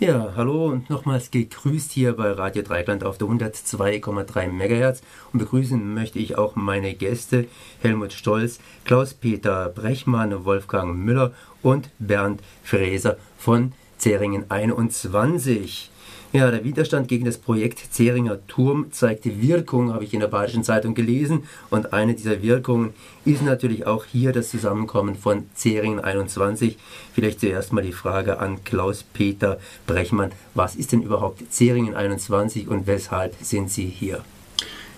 Ja, 0.00 0.34
hallo 0.36 0.66
und 0.66 0.90
nochmals 0.90 1.32
gegrüßt 1.32 1.90
hier 1.90 2.12
bei 2.12 2.30
Radio 2.30 2.62
Dreikland 2.62 3.02
auf 3.02 3.18
der 3.18 3.26
102,3 3.26 4.46
MHz 4.46 5.02
und 5.32 5.40
begrüßen 5.40 5.92
möchte 5.92 6.20
ich 6.20 6.38
auch 6.38 6.54
meine 6.54 6.94
Gäste 6.94 7.46
Helmut 7.80 8.12
Stolz, 8.12 8.60
Klaus-Peter 8.84 9.68
Brechmann, 9.70 10.44
Wolfgang 10.44 10.96
Müller 10.96 11.32
und 11.64 11.90
Bernd 11.98 12.42
Fräser 12.62 13.16
von 13.38 13.72
Zeringen 13.96 14.48
21. 14.52 15.90
Ja, 16.30 16.50
der 16.50 16.62
Widerstand 16.62 17.08
gegen 17.08 17.24
das 17.24 17.38
Projekt 17.38 17.78
Zeringer 17.90 18.46
Turm 18.48 18.92
zeigte 18.92 19.40
Wirkung, 19.40 19.94
habe 19.94 20.04
ich 20.04 20.12
in 20.12 20.20
der 20.20 20.26
Badischen 20.28 20.62
Zeitung 20.62 20.94
gelesen. 20.94 21.44
Und 21.70 21.94
eine 21.94 22.14
dieser 22.14 22.42
Wirkungen 22.42 22.92
ist 23.24 23.42
natürlich 23.42 23.86
auch 23.86 24.04
hier 24.04 24.32
das 24.32 24.50
Zusammenkommen 24.50 25.16
von 25.16 25.46
Zeringen 25.54 26.00
21. 26.00 26.76
Vielleicht 27.14 27.40
zuerst 27.40 27.72
mal 27.72 27.82
die 27.82 27.92
Frage 27.92 28.40
an 28.40 28.62
Klaus-Peter 28.62 29.58
Brechmann. 29.86 30.32
Was 30.54 30.76
ist 30.76 30.92
denn 30.92 31.00
überhaupt 31.00 31.50
Zeringen 31.50 31.94
21 31.94 32.68
und 32.68 32.86
weshalb 32.86 33.34
sind 33.40 33.70
Sie 33.70 33.86
hier? 33.86 34.22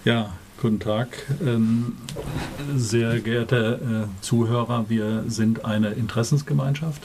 Ja, 0.04 0.32
Guten 0.60 0.78
Tag, 0.78 1.09
ähm, 1.42 1.96
sehr 2.76 3.18
geehrte 3.20 3.80
äh, 4.10 4.23
Zuhörer. 4.23 4.84
Wir 4.88 5.24
sind 5.26 5.65
eine 5.65 5.92
Interessensgemeinschaft. 5.92 7.01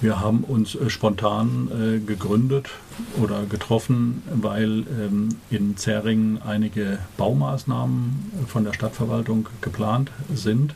Wir 0.00 0.20
haben 0.20 0.44
uns 0.44 0.74
äh, 0.74 0.90
spontan 0.90 1.70
äh, 1.72 1.98
gegründet 1.98 2.68
oder 3.20 3.44
getroffen, 3.44 4.22
weil 4.32 4.84
ähm, 5.00 5.30
in 5.50 5.76
Zähringen 5.76 6.40
einige 6.40 6.98
Baumaßnahmen 7.16 8.46
von 8.46 8.64
der 8.64 8.72
Stadtverwaltung 8.72 9.48
geplant 9.60 10.12
sind, 10.32 10.74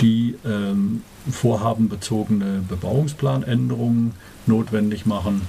die 0.00 0.36
ähm, 0.44 1.02
vorhabenbezogene 1.28 2.62
Bebauungsplanänderungen 2.68 4.12
notwendig 4.46 5.06
machen. 5.06 5.42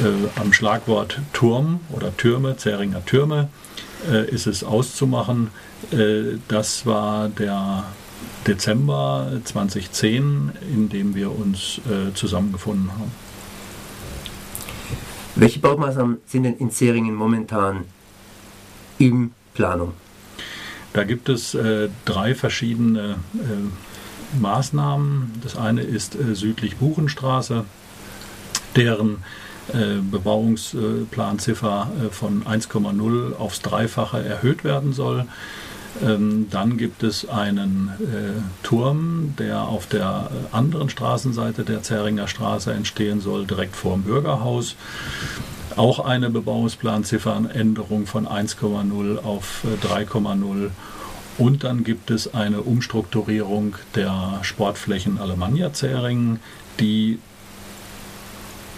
Äh, 0.00 0.40
am 0.40 0.52
Schlagwort 0.52 1.20
Turm 1.32 1.80
oder 1.90 2.14
Türme, 2.16 2.56
Zähringer 2.56 3.04
Türme, 3.04 3.48
äh, 4.10 4.28
ist 4.28 4.46
es 4.46 4.62
auszumachen. 4.62 5.50
Äh, 5.90 6.38
das 6.48 6.84
war 6.84 7.28
der 7.28 7.84
Dezember 8.46 9.40
2010, 9.44 10.52
in 10.72 10.88
dem 10.88 11.14
wir 11.14 11.30
uns 11.30 11.80
äh, 11.88 12.12
zusammengefunden 12.14 12.92
haben. 12.92 13.12
Welche 15.36 15.58
Baumaßnahmen 15.58 16.18
sind 16.26 16.44
denn 16.44 16.56
in 16.56 16.70
Zeringen 16.70 17.14
momentan 17.14 17.84
in 18.98 19.32
Planung? 19.54 19.94
Da 20.92 21.02
gibt 21.02 21.28
es 21.28 21.54
äh, 21.54 21.88
drei 22.04 22.34
verschiedene 22.36 23.16
äh, 23.34 24.38
Maßnahmen. 24.40 25.32
Das 25.42 25.56
eine 25.56 25.82
ist 25.82 26.14
äh, 26.14 26.36
südlich 26.36 26.76
Buchenstraße, 26.76 27.64
deren 28.76 29.24
äh, 29.72 29.96
Bebauungsplanziffer 30.00 31.90
äh, 31.98 32.10
von 32.10 32.44
1,0 32.44 33.34
aufs 33.36 33.60
Dreifache 33.62 34.24
erhöht 34.24 34.62
werden 34.62 34.92
soll. 34.92 35.26
Ähm, 36.02 36.48
dann 36.50 36.76
gibt 36.76 37.02
es 37.02 37.28
einen 37.28 37.90
äh, 38.00 38.66
Turm, 38.66 39.34
der 39.38 39.62
auf 39.62 39.86
der 39.86 40.30
äh, 40.52 40.54
anderen 40.56 40.88
Straßenseite 40.88 41.64
der 41.64 41.82
Zähringer 41.82 42.26
Straße 42.26 42.72
entstehen 42.72 43.20
soll, 43.20 43.46
direkt 43.46 43.76
vor 43.76 43.94
dem 43.94 44.02
Bürgerhaus. 44.02 44.76
Auch 45.76 46.00
eine 46.00 46.30
Bebauungsplanziffernänderung 46.30 48.06
von 48.06 48.26
1,0 48.26 49.24
auf 49.24 49.64
äh, 49.64 49.86
3,0. 49.86 50.70
Und 51.36 51.64
dann 51.64 51.84
gibt 51.84 52.10
es 52.10 52.32
eine 52.32 52.62
Umstrukturierung 52.62 53.74
der 53.94 54.38
Sportflächen 54.42 55.18
Alemannia 55.18 55.72
Zähringen, 55.72 56.40
die 56.78 57.18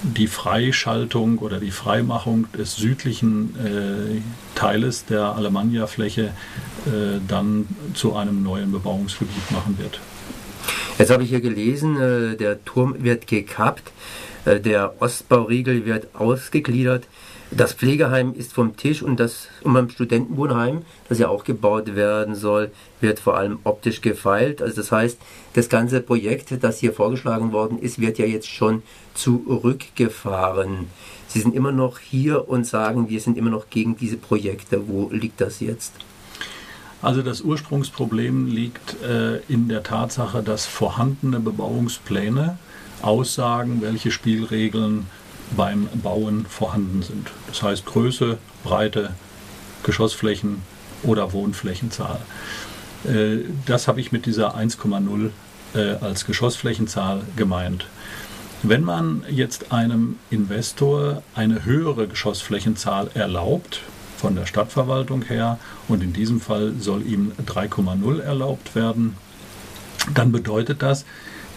die 0.02 0.26
Freischaltung 0.26 1.38
oder 1.38 1.58
die 1.58 1.70
Freimachung 1.70 2.46
des 2.52 2.76
südlichen 2.76 3.54
äh, 3.56 4.20
Teiles 4.54 5.04
der 5.06 5.34
Alemannia-Fläche 5.36 6.32
äh, 6.86 7.20
dann 7.26 7.66
zu 7.94 8.14
einem 8.14 8.42
neuen 8.42 8.72
Bebauungsgebiet 8.72 9.50
machen 9.50 9.78
wird. 9.78 10.00
Jetzt 10.98 11.10
habe 11.10 11.24
ich 11.24 11.30
hier 11.30 11.40
gelesen, 11.40 12.00
äh, 12.00 12.36
der 12.36 12.64
Turm 12.64 12.96
wird 12.98 13.26
gekappt, 13.26 13.92
äh, 14.44 14.60
der 14.60 14.94
Ostbauriegel 15.00 15.84
wird 15.84 16.14
ausgegliedert. 16.14 17.04
Das 17.56 17.72
Pflegeheim 17.72 18.34
ist 18.34 18.52
vom 18.52 18.76
Tisch 18.76 19.02
und 19.02 19.18
das 19.18 19.48
und 19.62 19.72
beim 19.72 19.88
Studentenwohnheim, 19.88 20.82
das 21.08 21.18
ja 21.18 21.28
auch 21.28 21.42
gebaut 21.42 21.96
werden 21.96 22.34
soll, 22.34 22.70
wird 23.00 23.18
vor 23.18 23.38
allem 23.38 23.60
optisch 23.64 24.02
gefeilt. 24.02 24.60
Also 24.60 24.76
das 24.76 24.92
heißt, 24.92 25.18
das 25.54 25.70
ganze 25.70 26.02
Projekt, 26.02 26.62
das 26.62 26.80
hier 26.80 26.92
vorgeschlagen 26.92 27.52
worden 27.52 27.78
ist, 27.78 27.98
wird 27.98 28.18
ja 28.18 28.26
jetzt 28.26 28.50
schon 28.50 28.82
zurückgefahren. 29.14 30.88
Sie 31.28 31.40
sind 31.40 31.54
immer 31.54 31.72
noch 31.72 31.98
hier 31.98 32.46
und 32.46 32.66
sagen, 32.66 33.08
wir 33.08 33.20
sind 33.20 33.38
immer 33.38 33.50
noch 33.50 33.70
gegen 33.70 33.96
diese 33.96 34.18
Projekte. 34.18 34.86
Wo 34.86 35.08
liegt 35.10 35.40
das 35.40 35.60
jetzt? 35.60 35.94
Also 37.00 37.22
das 37.22 37.40
Ursprungsproblem 37.40 38.48
liegt 38.48 39.02
äh, 39.02 39.38
in 39.48 39.68
der 39.68 39.82
Tatsache, 39.82 40.42
dass 40.42 40.66
vorhandene 40.66 41.40
Bebauungspläne 41.40 42.58
aussagen, 43.00 43.80
welche 43.80 44.10
Spielregeln 44.10 45.06
beim 45.56 45.88
Bauen 46.02 46.46
vorhanden 46.46 47.02
sind. 47.02 47.30
Das 47.48 47.62
heißt 47.62 47.86
Größe, 47.86 48.38
Breite, 48.64 49.10
Geschossflächen 49.82 50.62
oder 51.02 51.32
Wohnflächenzahl. 51.32 52.20
Äh, 53.04 53.44
das 53.66 53.88
habe 53.88 54.00
ich 54.00 54.12
mit 54.12 54.26
dieser 54.26 54.56
1,0 54.56 55.30
äh, 55.74 55.96
als 56.00 56.26
Geschossflächenzahl 56.26 57.22
gemeint. 57.36 57.86
Wenn 58.62 58.82
man 58.82 59.22
jetzt 59.28 59.70
einem 59.70 60.16
Investor 60.30 61.22
eine 61.34 61.64
höhere 61.64 62.08
Geschossflächenzahl 62.08 63.10
erlaubt, 63.14 63.82
von 64.16 64.34
der 64.34 64.46
Stadtverwaltung 64.46 65.22
her, 65.22 65.58
und 65.88 66.02
in 66.02 66.12
diesem 66.12 66.40
Fall 66.40 66.72
soll 66.80 67.06
ihm 67.06 67.32
3,0 67.46 68.20
erlaubt 68.20 68.74
werden, 68.74 69.16
dann 70.14 70.32
bedeutet 70.32 70.82
das, 70.82 71.04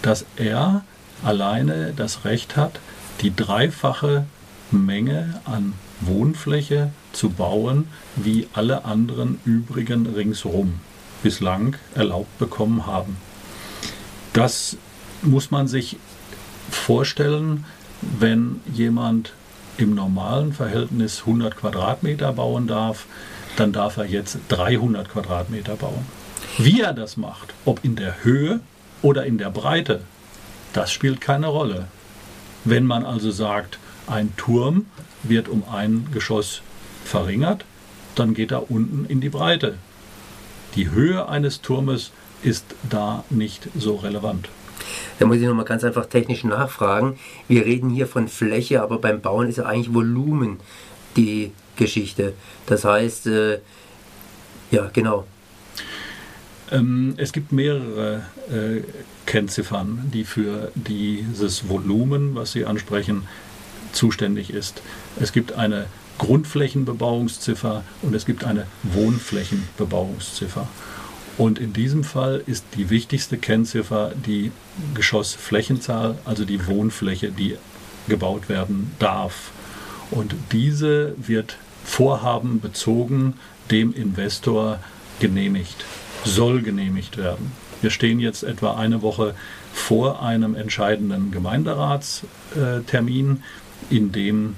dass 0.02 0.26
er 0.36 0.84
alleine 1.24 1.94
das 1.96 2.26
Recht 2.26 2.58
hat, 2.58 2.80
die 3.22 3.36
dreifache 3.36 4.26
Menge 4.72 5.42
an 5.46 5.74
Wohnfläche 6.02 6.92
zu 7.12 7.30
bauen, 7.30 7.88
wie 8.16 8.48
alle 8.54 8.86
anderen 8.86 9.40
übrigen 9.46 10.06
ringsherum 10.06 10.80
bislang 11.24 11.76
erlaubt 11.96 12.38
bekommen 12.40 12.86
haben. 12.86 13.18
Das 14.34 14.78
muss 15.22 15.52
man 15.52 15.68
sich 15.68 15.98
vorstellen, 16.72 17.66
wenn 18.02 18.62
jemand 18.72 19.34
im 19.78 19.96
normalen 19.96 20.54
Verhältnis 20.54 21.22
100 21.22 21.56
Quadratmeter 21.56 22.34
bauen 22.34 22.68
darf, 22.68 23.06
dann 23.56 23.74
darf 23.74 23.98
er 23.98 24.06
jetzt 24.06 24.38
300 24.50 25.10
Quadratmeter 25.10 25.76
bauen. 25.76 26.06
Wie 26.58 26.82
er 26.82 26.94
das 26.94 27.18
macht, 27.18 27.54
ob 27.66 27.84
in 27.84 27.96
der 27.96 28.24
Höhe 28.24 28.60
oder 29.02 29.26
in 29.26 29.38
der 29.38 29.50
Breite, 29.50 30.02
das 30.74 30.92
spielt 30.92 31.22
keine 31.22 31.48
Rolle. 31.48 31.88
Wenn 32.66 32.86
man 32.86 33.06
also 33.06 33.32
sagt, 33.32 33.80
ein 34.08 34.36
Turm 34.38 34.86
wird 35.24 35.48
um 35.48 35.64
ein 35.72 36.08
Geschoss 36.12 36.62
verringert, 37.06 37.66
dann 38.16 38.34
geht 38.34 38.52
er 38.52 38.70
unten 38.72 39.06
in 39.06 39.22
die 39.22 39.30
Breite. 39.30 39.78
Die 40.76 40.92
Höhe 40.92 41.28
eines 41.28 41.62
Turmes 41.62 42.12
ist 42.44 42.66
da 42.90 43.24
nicht 43.30 43.70
so 43.78 43.96
relevant. 43.96 44.50
Da 45.18 45.26
muss 45.26 45.38
ich 45.38 45.44
nochmal 45.44 45.66
ganz 45.66 45.84
einfach 45.84 46.06
technisch 46.06 46.44
nachfragen. 46.44 47.20
Wir 47.48 47.66
reden 47.66 47.90
hier 47.90 48.08
von 48.08 48.28
Fläche, 48.28 48.82
aber 48.82 49.00
beim 49.00 49.22
Bauen 49.22 49.50
ist 49.50 49.58
ja 49.58 49.66
eigentlich 49.66 49.94
Volumen 49.94 50.60
die 51.18 51.52
Geschichte. 51.76 52.34
Das 52.66 52.86
heißt, 52.86 53.28
äh, 53.28 53.60
ja, 54.72 54.90
genau. 54.94 55.26
Ähm, 56.72 57.14
es 57.18 57.32
gibt 57.32 57.52
mehrere 57.52 58.22
äh, 58.52 58.82
Kennziffern, 59.26 60.10
die 60.14 60.24
für 60.24 60.72
dieses 60.76 61.70
Volumen, 61.70 62.36
was 62.36 62.52
Sie 62.52 62.66
ansprechen, 62.66 63.24
zuständig 63.92 64.52
ist. 64.52 64.82
Es 65.20 65.32
gibt 65.32 65.54
eine 65.54 65.86
Grundflächenbebauungsziffer 66.20 67.84
und 68.02 68.14
es 68.14 68.26
gibt 68.26 68.44
eine 68.44 68.66
Wohnflächenbebauungsziffer. 68.84 70.68
Und 71.38 71.58
in 71.58 71.72
diesem 71.72 72.04
Fall 72.04 72.44
ist 72.46 72.66
die 72.76 72.90
wichtigste 72.90 73.38
Kennziffer 73.38 74.12
die 74.14 74.52
Geschossflächenzahl, 74.94 76.18
also 76.26 76.44
die 76.44 76.68
Wohnfläche, 76.68 77.32
die 77.32 77.56
gebaut 78.10 78.50
werden 78.50 78.92
darf. 79.00 79.52
Und 80.12 80.36
diese 80.52 81.16
wird 81.18 81.58
vorhabenbezogen 81.86 83.36
dem 83.72 83.94
Investor 83.94 84.80
genehmigt, 85.20 85.86
soll 86.26 86.62
genehmigt 86.62 87.18
werden. 87.18 87.52
Wir 87.82 87.90
stehen 87.90 88.20
jetzt 88.20 88.44
etwa 88.44 88.76
eine 88.76 89.02
Woche 89.02 89.34
vor 89.74 90.22
einem 90.22 90.54
entscheidenden 90.56 91.32
Gemeinderatstermin, 91.32 93.42
in 93.90 94.12
dem 94.12 94.58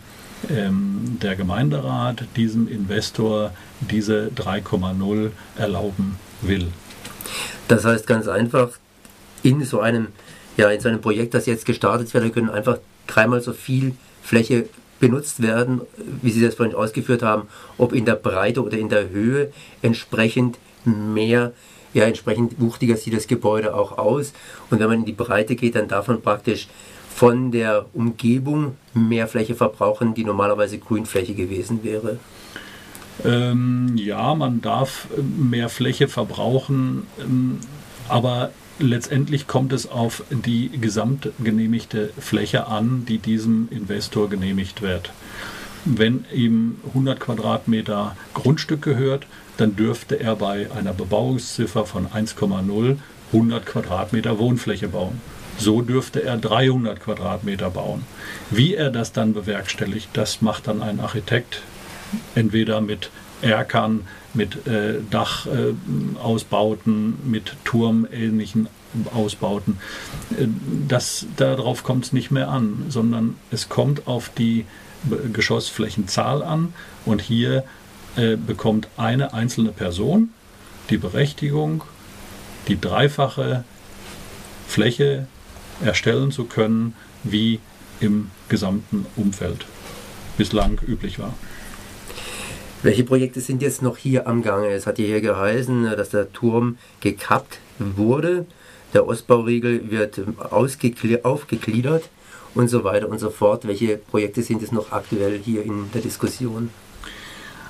ähm, 0.49 1.19
der 1.21 1.35
Gemeinderat 1.35 2.23
diesem 2.35 2.67
Investor 2.67 3.53
diese 3.79 4.31
3,0 4.35 5.29
erlauben 5.55 6.17
will. 6.41 6.69
Das 7.67 7.85
heißt 7.85 8.07
ganz 8.07 8.27
einfach, 8.27 8.71
in 9.43 9.63
so 9.63 9.79
einem 9.79 10.07
ja, 10.57 10.69
in 10.69 10.81
so 10.81 10.89
einem 10.89 11.01
Projekt, 11.01 11.33
das 11.33 11.45
jetzt 11.45 11.65
gestartet 11.65 12.13
wird, 12.13 12.33
können 12.33 12.49
einfach 12.49 12.79
dreimal 13.07 13.41
so 13.41 13.53
viel 13.53 13.95
Fläche 14.21 14.67
benutzt 14.99 15.41
werden, 15.41 15.81
wie 16.21 16.31
Sie 16.31 16.41
das 16.41 16.55
vorhin 16.55 16.75
ausgeführt 16.75 17.23
haben, 17.23 17.47
ob 17.77 17.93
in 17.93 18.05
der 18.05 18.15
Breite 18.15 18.63
oder 18.63 18.77
in 18.77 18.89
der 18.89 19.09
Höhe 19.09 19.51
entsprechend 19.81 20.57
mehr, 20.85 21.53
ja, 21.93 22.05
entsprechend 22.05 22.59
wuchtiger 22.59 22.95
sieht 22.95 23.13
das 23.13 23.27
Gebäude 23.27 23.75
auch 23.75 23.97
aus. 23.97 24.33
Und 24.69 24.79
wenn 24.79 24.87
man 24.87 24.99
in 24.99 25.05
die 25.05 25.11
Breite 25.11 25.55
geht, 25.55 25.75
dann 25.75 25.87
darf 25.87 26.07
man 26.07 26.21
praktisch 26.21 26.67
von 27.13 27.51
der 27.51 27.85
Umgebung 27.93 28.77
mehr 28.93 29.27
Fläche 29.27 29.55
verbrauchen, 29.55 30.13
die 30.13 30.23
normalerweise 30.23 30.77
Grünfläche 30.77 31.33
gewesen 31.33 31.83
wäre. 31.83 32.19
Ähm, 33.25 33.93
ja, 33.95 34.33
man 34.35 34.61
darf 34.61 35.07
äh, 35.15 35.21
mehr 35.21 35.69
Fläche 35.69 36.07
verbrauchen, 36.07 37.05
ähm, 37.19 37.59
aber 38.07 38.51
letztendlich 38.79 39.47
kommt 39.47 39.73
es 39.73 39.89
auf 39.89 40.23
die 40.31 40.69
gesamtgenehmigte 40.69 42.11
Fläche 42.17 42.67
an, 42.67 43.05
die 43.07 43.19
diesem 43.19 43.67
Investor 43.69 44.29
genehmigt 44.29 44.81
wird. 44.81 45.11
Wenn 45.85 46.25
ihm 46.33 46.77
100 46.87 47.19
Quadratmeter 47.19 48.15
Grundstück 48.33 48.81
gehört, 48.81 49.27
dann 49.61 49.75
dürfte 49.75 50.19
er 50.19 50.35
bei 50.35 50.71
einer 50.71 50.91
Bebauungsziffer 50.91 51.85
von 51.85 52.07
1,0 52.07 52.97
100 53.31 53.65
Quadratmeter 53.65 54.39
Wohnfläche 54.39 54.87
bauen. 54.87 55.21
So 55.57 55.81
dürfte 55.81 56.23
er 56.23 56.37
300 56.37 56.99
Quadratmeter 56.99 57.69
bauen. 57.69 58.03
Wie 58.49 58.73
er 58.73 58.89
das 58.89 59.13
dann 59.13 59.33
bewerkstelligt, 59.33 60.09
das 60.13 60.41
macht 60.41 60.67
dann 60.67 60.81
ein 60.81 60.99
Architekt, 60.99 61.61
entweder 62.33 62.81
mit 62.81 63.11
Erkern, 63.41 64.07
mit 64.33 64.67
äh, 64.67 64.95
Dachausbauten, 65.09 67.19
äh, 67.23 67.29
mit 67.29 67.55
turmähnlichen 67.63 68.67
Ausbauten. 69.13 69.77
Äh, 70.31 70.47
das, 70.87 71.27
darauf 71.37 71.83
kommt 71.83 72.05
es 72.05 72.13
nicht 72.13 72.31
mehr 72.31 72.49
an, 72.49 72.85
sondern 72.89 73.35
es 73.51 73.69
kommt 73.69 74.07
auf 74.07 74.29
die 74.29 74.65
Geschossflächenzahl 75.33 76.43
an 76.43 76.73
und 77.05 77.21
hier 77.21 77.63
äh, 78.15 78.35
bekommt 78.35 78.87
eine 78.97 79.33
einzelne 79.33 79.71
Person 79.71 80.29
die 80.89 80.97
Berechtigung, 80.97 81.83
die 82.67 82.79
dreifache 82.79 83.63
Fläche 84.67 85.27
erstellen 85.83 86.31
zu 86.31 86.45
können, 86.45 86.95
wie 87.23 87.59
im 87.99 88.29
gesamten 88.49 89.05
Umfeld 89.15 89.65
bislang 90.37 90.79
üblich 90.85 91.19
war. 91.19 91.33
Welche 92.83 93.03
Projekte 93.03 93.41
sind 93.41 93.61
jetzt 93.61 93.81
noch 93.81 93.97
hier 93.97 94.27
am 94.27 94.41
Gange? 94.41 94.69
Es 94.69 94.87
hat 94.87 94.97
hier 94.97 95.21
geheißen, 95.21 95.83
dass 95.95 96.09
der 96.09 96.33
Turm 96.33 96.77
gekappt 96.99 97.59
wurde, 97.77 98.45
der 98.93 99.07
Ostbauriegel 99.07 99.91
wird 99.91 100.19
aufgegliedert 100.49 102.09
und 102.55 102.69
so 102.69 102.83
weiter 102.83 103.07
und 103.07 103.19
so 103.19 103.29
fort. 103.29 103.67
Welche 103.67 103.97
Projekte 103.97 104.41
sind 104.41 104.61
jetzt 104.61 104.73
noch 104.73 104.91
aktuell 104.91 105.39
hier 105.39 105.63
in 105.63 105.91
der 105.93 106.01
Diskussion? 106.01 106.69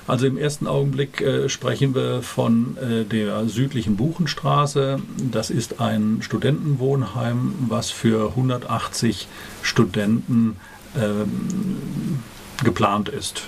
Also 0.07 0.25
im 0.25 0.37
ersten 0.37 0.67
Augenblick 0.67 1.21
äh, 1.21 1.47
sprechen 1.47 1.95
wir 1.95 2.21
von 2.21 2.77
äh, 2.77 3.05
der 3.05 3.47
südlichen 3.47 3.97
Buchenstraße. 3.97 4.99
Das 5.31 5.49
ist 5.49 5.79
ein 5.79 6.19
Studentenwohnheim, 6.21 7.53
was 7.67 7.91
für 7.91 8.29
180 8.29 9.27
Studenten 9.61 10.57
ähm, 10.95 12.19
geplant 12.63 13.09
ist. 13.09 13.43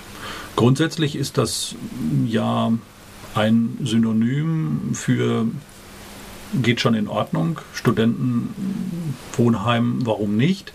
Grundsätzlich 0.56 1.16
ist 1.16 1.38
das 1.38 1.74
ja 2.26 2.72
ein 3.34 3.78
Synonym 3.82 4.90
für 4.94 5.46
geht 6.62 6.80
schon 6.80 6.94
in 6.94 7.08
Ordnung, 7.08 7.58
Studentenwohnheim, 7.72 10.06
warum 10.06 10.36
nicht? 10.36 10.72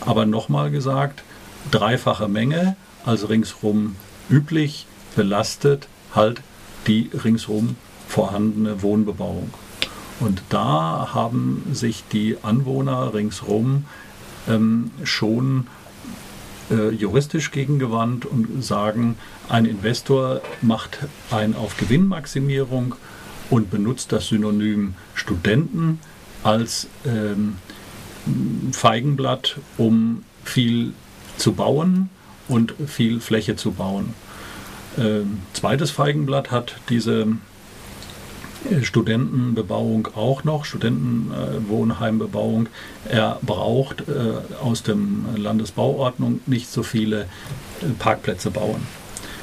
Aber 0.00 0.26
nochmal 0.26 0.70
gesagt, 0.70 1.22
dreifache 1.70 2.28
Menge, 2.28 2.76
also 3.04 3.28
ringsrum 3.28 3.96
üblich, 4.28 4.86
belastet 5.16 5.88
halt 6.14 6.42
die 6.86 7.10
ringsrum 7.12 7.76
vorhandene 8.06 8.82
Wohnbebauung. 8.82 9.52
Und 10.20 10.42
da 10.48 11.10
haben 11.12 11.64
sich 11.72 12.04
die 12.12 12.36
Anwohner 12.42 13.12
ringsrum 13.12 13.84
ähm, 14.48 14.90
schon 15.02 15.66
äh, 16.70 16.90
juristisch 16.90 17.50
gegengewandt 17.50 18.24
und 18.24 18.64
sagen, 18.64 19.16
ein 19.48 19.66
Investor 19.66 20.40
macht 20.62 20.98
ein 21.30 21.54
auf 21.54 21.76
Gewinnmaximierung 21.76 22.94
und 23.50 23.70
benutzt 23.70 24.12
das 24.12 24.28
Synonym 24.28 24.94
Studenten 25.14 26.00
als 26.42 26.88
ähm, 27.04 27.56
Feigenblatt, 28.72 29.58
um 29.76 30.24
viel 30.44 30.92
zu 31.36 31.52
bauen 31.52 32.08
und 32.48 32.74
viel 32.86 33.20
Fläche 33.20 33.56
zu 33.56 33.72
bauen. 33.72 34.14
Ähm, 34.98 35.42
zweites 35.52 35.90
Feigenblatt 35.90 36.50
hat 36.50 36.76
diese 36.88 37.26
Studentenbebauung 38.82 40.08
auch 40.16 40.44
noch, 40.44 40.64
Studentenwohnheimbebauung. 40.64 42.68
Er 43.08 43.38
braucht 43.42 44.04
äh, 44.08 44.32
aus 44.62 44.82
dem 44.82 45.26
Landesbauordnung 45.36 46.40
nicht 46.46 46.70
so 46.70 46.82
viele 46.82 47.22
äh, 47.22 47.26
Parkplätze 47.98 48.50
bauen. 48.50 48.86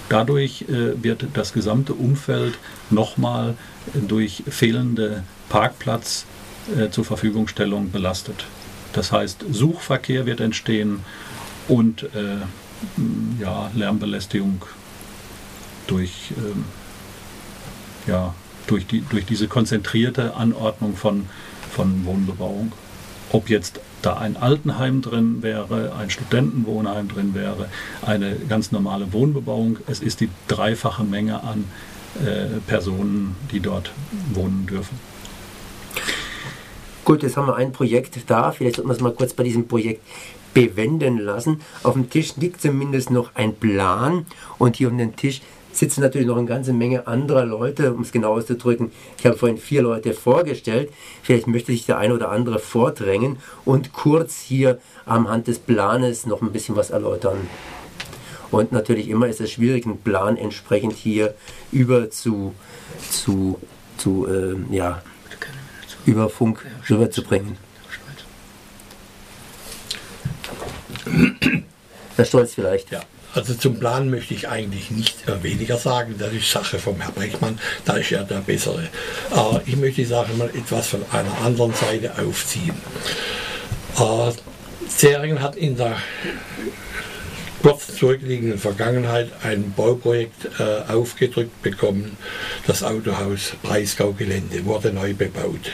Dadurch 0.09 0.63
äh, 0.63 1.01
wird 1.01 1.27
das 1.33 1.53
gesamte 1.53 1.93
Umfeld 1.93 2.55
nochmal 2.89 3.55
durch 3.93 4.43
fehlende 4.47 5.23
Parkplatz 5.49 6.25
zur 6.91 7.03
Verfügungstellung 7.03 7.91
belastet. 7.91 8.45
Das 8.93 9.11
heißt, 9.11 9.43
Suchverkehr 9.51 10.25
wird 10.25 10.39
entstehen 10.39 11.01
und 11.67 12.07
ja, 13.41 13.69
Lärmbelästigung 13.75 14.63
durch 15.87 16.33
ähm, 16.37 16.65
ja, 18.07 18.33
durch, 18.67 18.85
die, 18.85 19.01
durch 19.01 19.25
diese 19.25 19.47
konzentrierte 19.47 20.35
Anordnung 20.35 20.95
von, 20.95 21.27
von 21.71 22.05
Wohnbebauung. 22.05 22.71
Ob 23.31 23.49
jetzt 23.49 23.79
da 24.01 24.17
ein 24.17 24.37
Altenheim 24.37 25.01
drin 25.01 25.41
wäre, 25.41 25.93
ein 25.97 26.09
Studentenwohnheim 26.09 27.07
drin 27.07 27.33
wäre, 27.33 27.69
eine 28.01 28.35
ganz 28.49 28.71
normale 28.71 29.11
Wohnbebauung, 29.13 29.77
es 29.87 30.01
ist 30.01 30.19
die 30.19 30.29
dreifache 30.47 31.03
Menge 31.03 31.41
an 31.43 31.65
äh, 32.23 32.59
Personen, 32.67 33.35
die 33.51 33.59
dort 33.59 33.91
wohnen 34.33 34.67
dürfen. 34.67 34.99
Gut, 37.05 37.23
jetzt 37.23 37.35
haben 37.35 37.47
wir 37.47 37.55
ein 37.55 37.73
Projekt 37.73 38.17
da. 38.27 38.51
Vielleicht 38.51 38.77
sollten 38.77 38.89
wir 38.89 38.95
es 38.95 39.01
mal 39.01 39.13
kurz 39.13 39.33
bei 39.33 39.43
diesem 39.43 39.67
Projekt 39.67 40.01
bewenden 40.53 41.17
lassen. 41.17 41.59
Auf 41.81 41.93
dem 41.93 42.09
Tisch 42.09 42.35
liegt 42.37 42.61
zumindest 42.61 43.09
noch 43.09 43.31
ein 43.35 43.55
Plan 43.55 44.25
und 44.57 44.77
hier 44.77 44.89
um 44.89 44.97
den 44.97 45.15
Tisch 45.15 45.41
sitzen 45.73 46.01
natürlich 46.01 46.27
noch 46.27 46.37
eine 46.37 46.47
ganze 46.47 46.73
Menge 46.73 47.07
anderer 47.07 47.45
Leute, 47.45 47.93
um 47.93 48.01
es 48.01 48.11
genau 48.11 48.33
auszudrücken. 48.33 48.91
Ich 49.17 49.25
habe 49.25 49.37
vorhin 49.37 49.57
vier 49.57 49.81
Leute 49.81 50.13
vorgestellt. 50.13 50.91
Vielleicht 51.21 51.47
möchte 51.47 51.71
sich 51.71 51.85
der 51.85 51.97
eine 51.97 52.13
oder 52.13 52.29
andere 52.29 52.59
vordrängen 52.59 53.37
und 53.65 53.93
kurz 53.93 54.39
hier 54.39 54.79
am 55.05 55.29
Hand 55.29 55.47
des 55.47 55.59
Planes 55.59 56.25
noch 56.25 56.41
ein 56.41 56.51
bisschen 56.51 56.75
was 56.75 56.89
erläutern. 56.89 57.47
Und 58.51 58.71
natürlich 58.71 59.09
immer 59.09 59.27
ist 59.27 59.41
es 59.41 59.51
schwierig, 59.51 59.85
einen 59.85 59.97
Plan 59.97 60.37
entsprechend 60.37 60.93
hier 60.93 61.33
über 61.71 62.11
zu, 62.11 62.53
zu, 63.09 63.59
zu 63.97 64.27
äh, 64.27 64.55
ja, 64.75 65.01
über 66.05 66.29
Funk 66.29 66.65
rüberzubringen. 66.89 67.57
Herr 72.15 72.25
Stolz 72.25 72.53
vielleicht. 72.53 72.91
Ja. 72.91 73.01
Also 73.33 73.55
zum 73.55 73.79
Plan 73.79 74.09
möchte 74.09 74.33
ich 74.33 74.47
eigentlich 74.47 74.91
nicht 74.91 75.27
äh, 75.27 75.41
weniger 75.41 75.77
sagen, 75.77 76.15
das 76.19 76.31
ist 76.33 76.51
Sache 76.51 76.77
vom 76.77 76.99
Herrn 77.01 77.13
Brechmann, 77.13 77.59
da 77.85 77.93
ist 77.93 78.11
er 78.11 78.23
der 78.23 78.37
Bessere. 78.37 78.87
Aber 79.31 79.61
ich 79.65 79.75
möchte 79.75 80.01
die 80.01 80.07
Sache 80.07 80.33
mal 80.33 80.49
etwas 80.49 80.87
von 80.87 81.03
einer 81.11 81.41
anderen 81.43 81.73
Seite 81.73 82.11
aufziehen. 82.21 82.75
Äh, 83.97 84.31
Zeringen 84.87 85.41
hat 85.41 85.55
in 85.55 85.75
der 85.75 85.97
kurz 87.63 87.95
zurückliegenden 87.95 88.59
Vergangenheit 88.59 89.31
ein 89.41 89.73
Bauprojekt 89.75 90.59
äh, 90.59 90.91
aufgedrückt 90.91 91.61
bekommen. 91.61 92.17
Das 92.67 92.83
Autohaus 92.83 93.53
Breisgau-Gelände 93.63 94.65
wurde 94.65 94.91
neu 94.91 95.13
bebaut. 95.13 95.71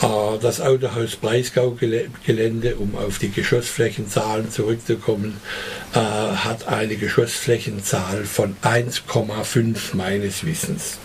Äh, 0.00 0.38
das 0.40 0.60
Autohaus 0.60 1.16
Breisgau-Gelände, 1.16 2.76
um 2.76 2.96
auf 2.96 3.18
die 3.18 3.30
Geschossflächenzahlen 3.30 4.50
zurückzukommen, 4.50 5.40
äh, 5.94 5.98
hat 5.98 6.68
eine 6.68 6.96
Geschossflächenzahl 6.96 8.24
von 8.24 8.56
1,5 8.62 9.94
meines 9.94 10.44
Wissens. 10.44 10.98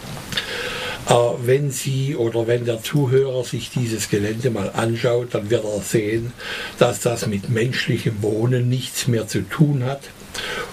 Äh, 1.10 1.14
wenn 1.44 1.72
Sie 1.72 2.16
oder 2.16 2.48
wenn 2.48 2.66
der 2.66 2.82
Zuhörer 2.82 3.44
sich 3.44 3.70
dieses 3.70 4.10
Gelände 4.10 4.50
mal 4.50 4.72
anschaut, 4.72 5.30
dann 5.34 5.50
wird 5.50 5.66
er 5.66 5.82
sehen, 5.82 6.34
dass 6.80 7.02
das 7.02 7.28
mit 7.28 7.50
menschlichem 7.50 8.22
Wohnen 8.22 8.70
nichts 8.70 9.08
mehr 9.08 9.28
zu 9.28 9.42
tun 9.42 9.84
hat 9.84 10.02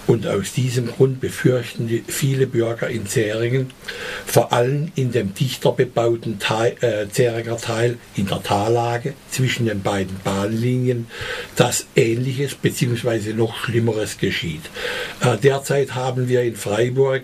Und 0.05 0.27
aus 0.27 0.53
diesem 0.53 0.87
Grund 0.87 1.21
befürchten 1.21 2.03
viele 2.07 2.45
Bürger 2.45 2.89
in 2.89 3.07
Zähringen, 3.07 3.71
vor 4.25 4.51
allem 4.51 4.91
in 4.95 5.11
dem 5.11 5.33
dichter 5.33 5.71
bebauten 5.71 6.39
Teil, 6.39 6.75
äh, 6.81 7.07
Zähringer 7.09 7.57
Teil 7.57 7.97
in 8.15 8.27
der 8.27 8.43
Tallage 8.43 9.13
zwischen 9.31 9.65
den 9.65 9.81
beiden 9.81 10.19
Bahnlinien, 10.23 11.07
dass 11.55 11.85
Ähnliches 11.95 12.55
bzw. 12.55 13.33
noch 13.33 13.55
Schlimmeres 13.55 14.17
geschieht. 14.17 14.63
Äh, 15.21 15.37
derzeit 15.37 15.95
haben 15.95 16.27
wir 16.27 16.41
in 16.43 16.55
Freiburg 16.55 17.23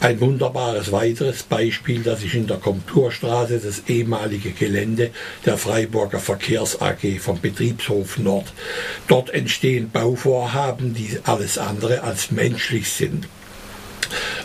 ein 0.00 0.20
wunderbares 0.20 0.92
weiteres 0.92 1.42
Beispiel, 1.42 2.02
das 2.02 2.22
ist 2.22 2.34
in 2.34 2.46
der 2.46 2.56
Komturstraße 2.56 3.58
das 3.58 3.82
ehemalige 3.88 4.52
Gelände 4.52 5.10
der 5.44 5.58
Freiburger 5.58 6.20
Verkehrs 6.20 6.80
AG 6.80 7.18
vom 7.20 7.40
Betriebshof 7.40 8.18
Nord. 8.18 8.52
Dort 9.08 9.30
entstehen 9.30 9.90
Bauvorhaben, 9.90 10.94
die 10.94 11.18
alles 11.24 11.58
andere 11.58 12.02
als 12.02 12.19
als 12.20 12.30
menschlich 12.30 12.88
sind. 12.90 13.26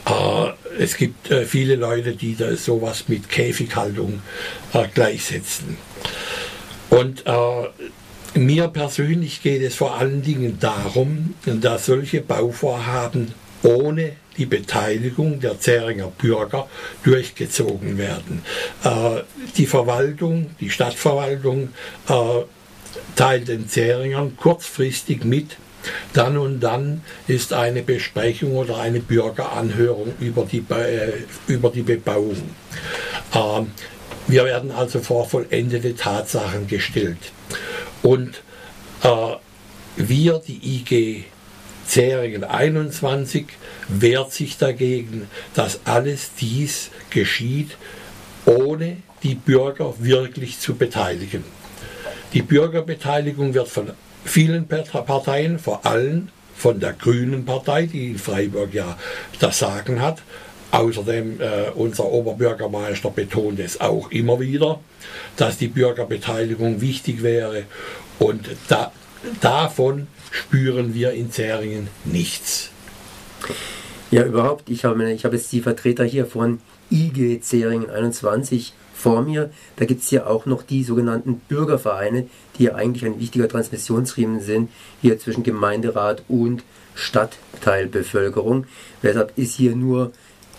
Äh, 0.05 0.81
es 0.81 0.95
gibt 0.95 1.29
äh, 1.31 1.45
viele 1.45 1.75
Leute, 1.75 2.15
die 2.15 2.35
da 2.35 2.55
sowas 2.55 3.05
mit 3.07 3.27
Käfighaltung 3.29 4.21
äh, 4.73 4.87
gleichsetzen. 4.93 5.77
Und 6.89 7.23
mir 8.35 8.67
persönlich 8.67 9.41
geht 9.41 9.61
es 9.63 9.75
vor 9.75 9.97
allen 9.97 10.21
Dingen 10.21 10.59
darum, 10.59 11.33
dass 11.45 11.87
solche 11.87 12.21
Bauvorhaben 12.21 13.33
ohne 13.63 14.13
die 14.37 14.45
Beteiligung 14.45 15.39
der 15.39 15.59
Zähringer 15.59 16.11
Bürger 16.17 16.69
durchgezogen 17.03 17.97
werden. 17.97 18.43
Äh, 18.83 19.23
die 19.57 19.65
Verwaltung, 19.65 20.51
die 20.59 20.69
Stadtverwaltung 20.69 21.69
äh, 22.07 22.13
teilt 23.15 23.47
den 23.47 23.67
Zähringern 23.67 24.37
kurzfristig 24.37 25.25
mit, 25.25 25.57
dann 26.13 26.37
und 26.37 26.59
dann 26.59 27.01
ist 27.27 27.53
eine 27.53 27.81
Besprechung 27.81 28.55
oder 28.55 28.77
eine 28.77 28.99
Bürgeranhörung 28.99 30.13
über 30.19 30.45
die, 30.45 30.63
äh, 30.69 31.23
über 31.47 31.69
die 31.69 31.83
Bebauung. 31.83 32.41
Ähm, 33.33 33.71
wir 34.27 34.45
werden 34.45 34.71
also 34.71 34.99
vor 34.99 35.29
vollendete 35.29 35.95
Tatsachen 35.95 36.67
gestellt. 36.67 37.31
Und 38.01 38.41
äh, 39.03 39.35
wir, 39.97 40.41
die 40.45 40.59
IG 40.63 41.25
Zähringen 41.87 42.43
21, 42.43 43.45
wehrt 43.87 44.31
sich 44.31 44.57
dagegen, 44.57 45.27
dass 45.53 45.81
alles 45.85 46.31
dies 46.39 46.89
geschieht, 47.11 47.77
ohne 48.45 48.97
die 49.23 49.35
Bürger 49.35 49.93
wirklich 49.99 50.59
zu 50.59 50.75
beteiligen. 50.75 51.43
Die 52.33 52.41
Bürgerbeteiligung 52.41 53.53
wird 53.53 53.67
von 53.67 53.91
vielen 54.25 54.67
Parteien, 54.67 55.59
vor 55.59 55.85
allem 55.85 56.29
von 56.55 56.79
der 56.79 56.93
Grünen 56.93 57.45
Partei, 57.45 57.85
die 57.85 58.11
in 58.11 58.17
Freiburg 58.17 58.73
ja 58.73 58.97
das 59.39 59.59
Sagen 59.59 60.01
hat. 60.01 60.21
Außerdem 60.71 61.39
äh, 61.39 61.69
unser 61.75 62.05
Oberbürgermeister 62.05 63.09
betont 63.09 63.59
es 63.59 63.79
auch 63.79 64.11
immer 64.11 64.39
wieder, 64.39 64.79
dass 65.37 65.57
die 65.57 65.67
Bürgerbeteiligung 65.67 66.81
wichtig 66.81 67.23
wäre 67.23 67.63
und 68.19 68.49
da, 68.67 68.91
davon 69.39 70.07
spüren 70.31 70.93
wir 70.93 71.11
in 71.11 71.31
Zähringen 71.31 71.87
nichts. 72.03 72.71
Ja, 74.11 74.23
überhaupt, 74.23 74.69
ich 74.69 74.85
habe, 74.85 75.11
ich 75.11 75.23
habe 75.23 75.35
jetzt 75.35 75.51
die 75.51 75.61
Vertreter 75.61 76.03
hier 76.03 76.25
von 76.25 76.59
IG 76.91 77.39
Zähringen 77.41 77.89
21 77.89 78.73
vor 79.05 79.21
mir. 79.21 79.51
Da 79.75 79.85
gibt 79.85 80.01
es 80.01 80.09
ja 80.09 80.25
auch 80.25 80.47
noch 80.47 80.63
die 80.63 80.83
sogenannten 80.83 81.35
Bürgervereine, 81.47 82.27
die 82.57 82.63
ja 82.63 82.73
eigentlich 82.73 83.05
ein 83.05 83.19
wichtiger 83.19 83.47
Transmissionsriemen 83.47 84.39
sind, 84.41 84.71
hier 84.99 85.19
zwischen 85.19 85.43
Gemeinderat 85.43 86.23
und 86.27 86.63
Stadtteilbevölkerung. 86.95 88.65
Deshalb 89.03 89.37
ist 89.37 89.53
hier 89.53 89.75
nur 89.75 90.11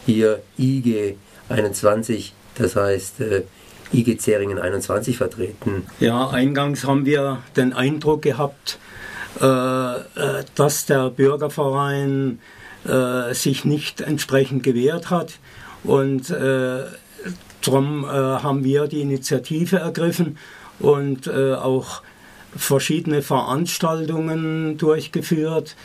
hier 0.04 0.42
IG 0.56 1.16
21, 1.48 2.34
das 2.54 2.76
heißt 2.76 3.20
äh, 3.20 3.42
IG 3.92 4.16
Zähringen 4.18 4.60
21 4.60 5.16
vertreten. 5.16 5.86
Ja, 5.98 6.28
eingangs 6.28 6.84
haben 6.84 7.04
wir 7.04 7.42
den 7.56 7.72
Eindruck 7.72 8.22
gehabt, 8.22 8.78
äh, 9.40 9.44
äh 9.44 10.44
dass 10.54 10.86
der 10.86 11.10
Bürgerverein 11.10 12.38
äh, 12.86 13.34
sich 13.34 13.64
nicht 13.64 14.02
entsprechend 14.02 14.62
gewehrt 14.62 15.10
hat 15.10 15.40
und 15.82 16.30
äh, 16.30 16.84
Darum 17.64 18.04
äh, 18.04 18.08
haben 18.08 18.64
wir 18.64 18.86
die 18.86 19.00
Initiative 19.00 19.78
ergriffen 19.78 20.38
und 20.78 21.26
äh, 21.26 21.54
auch 21.54 22.02
verschiedene 22.54 23.22
Veranstaltungen 23.22 24.78
durchgeführt. 24.78 25.76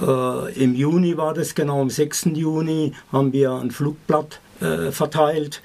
Äh, 0.00 0.52
Im 0.62 0.74
Juni 0.74 1.16
war 1.16 1.34
das 1.34 1.54
genau, 1.54 1.80
am 1.80 1.90
6. 1.90 2.30
Juni 2.34 2.92
haben 3.12 3.32
wir 3.32 3.52
ein 3.52 3.70
Flugblatt 3.70 4.40
äh, 4.60 4.90
verteilt 4.90 5.62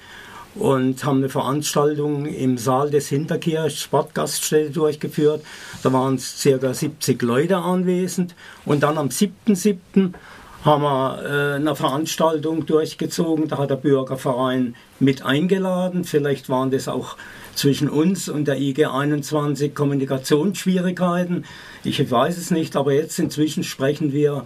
und 0.54 1.04
haben 1.04 1.18
eine 1.18 1.28
Veranstaltung 1.28 2.26
im 2.26 2.56
Saal 2.58 2.90
des 2.90 3.08
Hinterkirch 3.08 3.80
Sportgaststätte 3.80 4.70
durchgeführt. 4.70 5.44
Da 5.82 5.92
waren 5.92 6.16
ca. 6.16 6.74
70 6.74 7.22
Leute 7.22 7.58
anwesend. 7.58 8.34
Und 8.64 8.82
dann 8.82 8.96
am 8.98 9.08
7.7 9.08 10.12
haben 10.66 10.82
wir 10.82 11.22
äh, 11.22 11.54
eine 11.54 11.76
Veranstaltung 11.76 12.66
durchgezogen. 12.66 13.48
Da 13.48 13.58
hat 13.58 13.70
der 13.70 13.76
Bürgerverein 13.76 14.74
mit 14.98 15.24
eingeladen. 15.24 16.04
Vielleicht 16.04 16.48
waren 16.48 16.70
das 16.70 16.88
auch 16.88 17.16
zwischen 17.54 17.88
uns 17.88 18.28
und 18.28 18.46
der 18.46 18.58
IG 18.58 18.84
21 18.84 19.74
Kommunikationsschwierigkeiten. 19.74 21.44
Ich 21.84 22.10
weiß 22.10 22.36
es 22.36 22.50
nicht, 22.50 22.76
aber 22.76 22.92
jetzt 22.92 23.18
inzwischen 23.18 23.62
sprechen 23.64 24.12
wir 24.12 24.44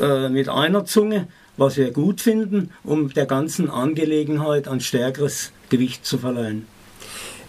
äh, 0.00 0.28
mit 0.28 0.48
einer 0.48 0.84
Zunge, 0.84 1.26
was 1.56 1.76
wir 1.76 1.90
gut 1.90 2.20
finden, 2.20 2.70
um 2.84 3.12
der 3.12 3.26
ganzen 3.26 3.68
Angelegenheit 3.68 4.68
ein 4.68 4.80
stärkeres 4.80 5.52
Gewicht 5.68 6.06
zu 6.06 6.16
verleihen. 6.16 6.66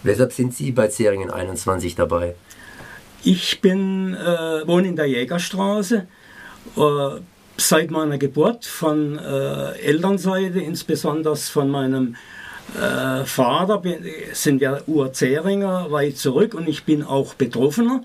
Weshalb 0.02 0.32
sind 0.32 0.54
Sie 0.54 0.72
bei 0.72 0.88
Zeringen 0.88 1.30
21 1.30 1.94
dabei? 1.94 2.34
Ich 3.22 3.60
bin, 3.60 4.14
äh, 4.14 4.66
wohne 4.66 4.88
in 4.88 4.96
der 4.96 5.06
Jägerstraße, 5.06 6.08
äh, 6.76 7.20
seit 7.68 7.90
meiner 7.90 8.18
Geburt 8.18 8.64
von 8.64 9.18
äh, 9.18 9.72
Elternseite, 9.78 10.60
insbesondere 10.60 11.36
von 11.36 11.70
meinem 11.70 12.16
äh, 12.80 13.24
Vater, 13.24 13.78
bin, 13.78 14.04
sind 14.32 14.60
wir 14.60 14.82
Urzähringer 14.86 15.90
weit 15.90 16.16
zurück 16.16 16.54
und 16.54 16.68
ich 16.68 16.84
bin 16.84 17.02
auch 17.02 17.34
Betroffener. 17.34 18.02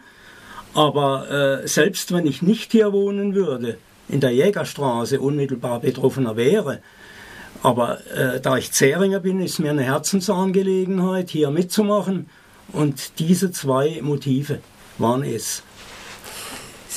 Aber 0.74 1.30
äh, 1.64 1.68
selbst 1.68 2.14
wenn 2.14 2.28
ich 2.28 2.42
nicht 2.42 2.72
hier 2.72 2.94
wohnen 2.94 3.34
würde, 3.34 3.78
in 4.10 4.20
der 4.20 4.32
Jägerstraße 4.32 5.20
unmittelbar 5.20 5.80
Betroffener 5.80 6.36
wäre, 6.36 6.82
aber 7.64 8.00
äh, 8.16 8.40
da 8.40 8.58
ich 8.58 8.72
Zähringer 8.72 9.20
bin, 9.20 9.42
ist 9.42 9.60
mir 9.60 9.72
eine 9.72 9.84
Herzensangelegenheit, 9.84 11.30
hier 11.30 11.50
mitzumachen. 11.50 12.30
Und 12.72 13.20
diese 13.20 13.52
zwei 13.52 14.00
Motive 14.02 14.60
waren 14.98 15.24
es. 15.24 15.64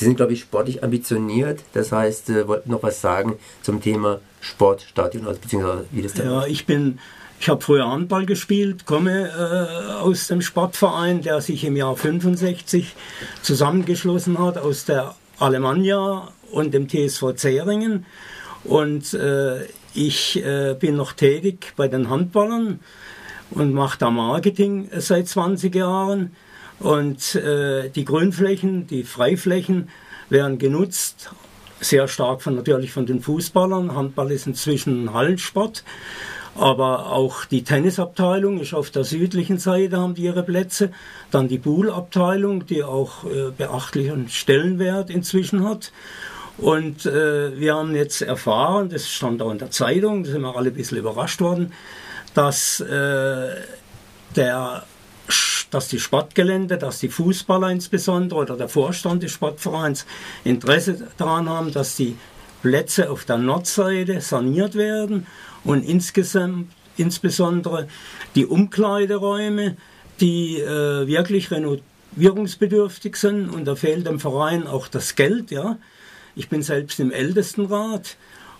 Sie 0.01 0.07
sind, 0.07 0.17
glaube 0.17 0.33
ich, 0.33 0.41
sportlich 0.41 0.83
ambitioniert. 0.83 1.61
Das 1.75 1.93
heißt, 1.93 2.31
äh, 2.31 2.49
wollten 2.49 2.71
noch 2.71 2.83
was 2.83 3.03
sagen 3.03 3.35
zum 3.61 3.83
Thema 3.83 4.21
Sportstadion, 4.41 5.27
also 5.27 5.39
beziehungsweise 5.39 5.85
wie 5.91 6.01
das 6.01 6.15
da 6.15 6.25
Ja, 6.25 6.47
ich 6.47 6.65
bin. 6.65 6.99
Ich 7.39 7.51
habe 7.51 7.63
früher 7.63 7.87
Handball 7.87 8.25
gespielt, 8.25 8.87
komme 8.87 9.29
äh, 9.29 9.93
aus 9.93 10.29
dem 10.29 10.41
Sportverein, 10.41 11.21
der 11.21 11.43
sich 11.43 11.65
im 11.65 11.77
Jahr 11.77 11.97
65 11.97 12.95
zusammengeschlossen 13.43 14.39
hat 14.39 14.57
aus 14.57 14.87
der 14.87 15.15
Alemannia 15.39 16.29
und 16.51 16.73
dem 16.73 16.89
TSV 16.89 17.35
Zähringen. 17.37 18.07
Und 18.65 19.13
äh, 19.13 19.65
ich 19.93 20.43
äh, 20.43 20.77
bin 20.81 20.97
noch 20.97 21.13
tätig 21.13 21.75
bei 21.77 21.89
den 21.89 22.09
Handballern 22.09 22.81
und 23.51 23.75
mache 23.75 23.99
da 23.99 24.11
Marketing 24.11 24.89
seit 24.97 25.29
20 25.29 25.75
Jahren. 25.75 26.33
Und 26.81 27.35
äh, 27.35 27.91
die 27.91 28.05
Grünflächen, 28.05 28.87
die 28.87 29.05
Freiflächen 29.05 29.91
werden 30.31 30.59
genutzt, 30.59 31.31
sehr 31.81 32.09
stark 32.09 32.43
von, 32.43 32.55
natürlich 32.55 32.93
von 32.93 33.07
den 33.07 33.21
Fußballern. 33.21 33.95
Handball 33.95 34.33
ist 34.33 34.47
inzwischen 34.47 35.05
ein 35.05 35.15
Hallensport. 35.15 35.85
Aber 36.55 37.13
auch 37.13 37.45
die 37.45 37.63
Tennisabteilung 37.63 38.61
ist 38.61 38.75
auf 38.75 38.91
der 38.91 39.05
südlichen 39.05 39.59
Seite, 39.59 39.99
haben 39.99 40.15
die 40.15 40.25
ihre 40.25 40.43
Plätze. 40.43 40.91
Dann 41.31 41.49
die 41.49 41.59
Poolabteilung, 41.59 42.67
die 42.67 42.83
auch 42.83 43.25
äh, 43.25 43.51
beachtlichen 43.57 44.29
Stellenwert 44.29 45.11
inzwischen 45.11 45.65
hat. 45.65 45.93
Und 46.59 47.07
äh, 47.07 47.59
wir 47.59 47.77
haben 47.77 47.95
jetzt 47.95 48.21
erfahren, 48.21 48.91
das 48.91 49.09
stand 49.09 49.41
auch 49.41 49.51
in 49.51 49.59
der 49.59 49.71
Zeitung, 49.71 50.25
da 50.25 50.31
sind 50.31 50.43
wir 50.43 50.57
alle 50.57 50.71
ein 50.71 50.75
bisschen 50.75 50.99
überrascht 50.99 51.41
worden, 51.41 51.73
dass 52.35 52.81
äh, 52.81 53.55
der 54.37 54.85
dass 55.71 55.89
die 55.89 56.01
Sportgelände, 56.01 56.79
dass 56.79 57.01
die 57.01 57.09
Fußballer 57.09 57.71
insbesondere 57.71 58.41
oder 58.41 58.57
der 58.57 58.69
Vorstand 58.69 59.23
des 59.23 59.33
Sportvereins 59.33 60.07
Interesse 60.45 61.09
daran 61.17 61.49
haben, 61.49 61.73
dass 61.73 61.97
die 61.97 62.17
Plätze 62.63 63.11
auf 63.11 63.25
der 63.25 63.39
Nordseite 63.39 64.21
saniert 64.21 64.75
werden 64.75 65.27
und 65.65 65.83
insgesamt 65.83 66.71
insbesondere 66.97 67.89
die 68.35 68.47
Umkleideräume, 68.47 69.77
die 70.21 70.59
äh, 70.59 71.07
wirklich 71.07 71.51
renovierungsbedürftig 71.51 73.17
sind 73.17 73.49
und 73.49 73.65
da 73.65 73.75
fehlt 73.75 74.07
dem 74.07 74.21
Verein 74.21 74.67
auch 74.67 74.89
das 74.89 75.17
Geld, 75.17 75.51
ja. 75.51 75.79
Ich 76.37 76.49
bin 76.49 76.63
selbst 76.63 77.01
im 77.01 77.11
Ältestenrat 77.11 78.17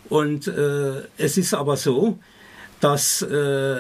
und 0.09 0.49
äh, 0.49 1.03
es 1.19 1.37
ist 1.37 1.55
aber 1.55 1.77
so, 1.77 2.19
dass 2.81 3.23
äh, 3.23 3.77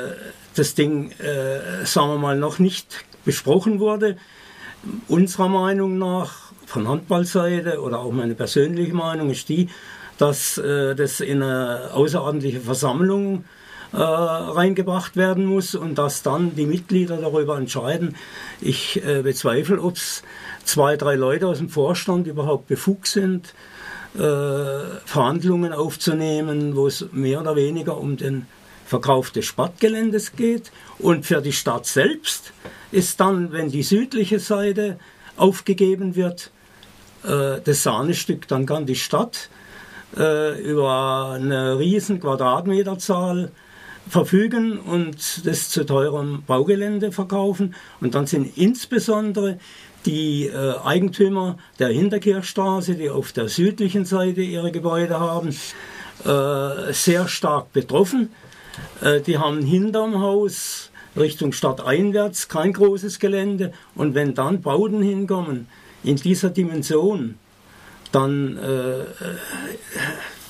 das 0.54 0.74
Ding, 0.74 1.10
äh, 1.12 1.84
sagen 1.84 2.10
wir 2.10 2.18
mal, 2.18 2.38
noch 2.38 2.58
nicht 2.58 3.04
besprochen 3.24 3.80
wurde. 3.80 4.16
Unserer 5.08 5.48
Meinung 5.48 5.98
nach, 5.98 6.50
von 6.66 6.86
Handballseite 6.86 7.80
oder 7.80 7.98
auch 7.98 8.12
meine 8.12 8.34
persönliche 8.34 8.94
Meinung 8.94 9.30
ist 9.30 9.48
die, 9.48 9.68
dass 10.18 10.56
äh, 10.56 10.94
das 10.94 11.20
in 11.20 11.42
eine 11.42 11.90
außerordentliche 11.92 12.60
Versammlung 12.60 13.44
äh, 13.92 13.96
reingebracht 13.96 15.16
werden 15.16 15.46
muss 15.46 15.74
und 15.74 15.96
dass 15.96 16.22
dann 16.22 16.54
die 16.54 16.66
Mitglieder 16.66 17.16
darüber 17.16 17.58
entscheiden. 17.58 18.14
Ich 18.60 19.04
äh, 19.04 19.22
bezweifle, 19.22 19.80
ob 19.82 19.96
es 19.96 20.22
zwei, 20.64 20.96
drei 20.96 21.16
Leute 21.16 21.48
aus 21.48 21.58
dem 21.58 21.68
Vorstand 21.70 22.28
überhaupt 22.28 22.68
befugt 22.68 23.08
sind, 23.08 23.52
äh, 24.14 24.20
Verhandlungen 25.04 25.72
aufzunehmen, 25.72 26.76
wo 26.76 26.86
es 26.86 27.06
mehr 27.12 27.40
oder 27.40 27.56
weniger 27.56 27.98
um 27.98 28.16
den 28.16 28.46
Verkauf 28.90 29.30
des 29.30 29.46
Sportgeländes 29.46 30.34
geht. 30.34 30.72
Und 30.98 31.24
für 31.24 31.40
die 31.40 31.52
Stadt 31.52 31.86
selbst 31.86 32.52
ist 32.90 33.20
dann, 33.20 33.52
wenn 33.52 33.70
die 33.70 33.84
südliche 33.84 34.40
Seite 34.40 34.98
aufgegeben 35.36 36.16
wird, 36.16 36.50
äh, 37.22 37.60
das 37.64 37.84
Sahnestück, 37.84 38.48
dann 38.48 38.66
kann 38.66 38.86
die 38.86 38.96
Stadt 38.96 39.48
äh, 40.16 40.60
über 40.60 41.36
eine 41.40 41.78
riesen 41.78 42.18
Quadratmeterzahl 42.18 43.52
verfügen 44.08 44.80
und 44.80 45.46
das 45.46 45.70
zu 45.70 45.86
teurem 45.86 46.42
Baugelände 46.44 47.12
verkaufen. 47.12 47.76
Und 48.00 48.16
dann 48.16 48.26
sind 48.26 48.58
insbesondere 48.58 49.58
die 50.04 50.46
äh, 50.48 50.74
Eigentümer 50.82 51.58
der 51.78 51.90
Hinterkirchstraße, 51.90 52.96
die 52.96 53.08
auf 53.08 53.30
der 53.30 53.48
südlichen 53.48 54.04
Seite 54.04 54.40
ihre 54.40 54.72
Gebäude 54.72 55.20
haben, 55.20 55.50
äh, 56.24 56.92
sehr 56.92 57.28
stark 57.28 57.72
betroffen. 57.72 58.30
Äh, 59.00 59.20
die 59.20 59.38
haben 59.38 59.62
hinterm 59.62 60.20
Haus 60.20 60.90
Richtung 61.16 61.52
Stadt 61.52 61.80
einwärts 61.80 62.48
kein 62.48 62.72
großes 62.72 63.18
Gelände 63.18 63.72
und 63.94 64.14
wenn 64.14 64.34
dann 64.34 64.62
Bauten 64.62 65.02
hinkommen 65.02 65.66
in 66.04 66.16
dieser 66.16 66.50
Dimension, 66.50 67.36
dann 68.12 68.56
äh, 68.56 69.04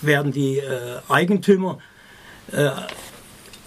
werden 0.02 0.32
die 0.32 0.58
äh, 0.58 0.98
Eigentümer 1.08 1.78
äh, 2.52 2.70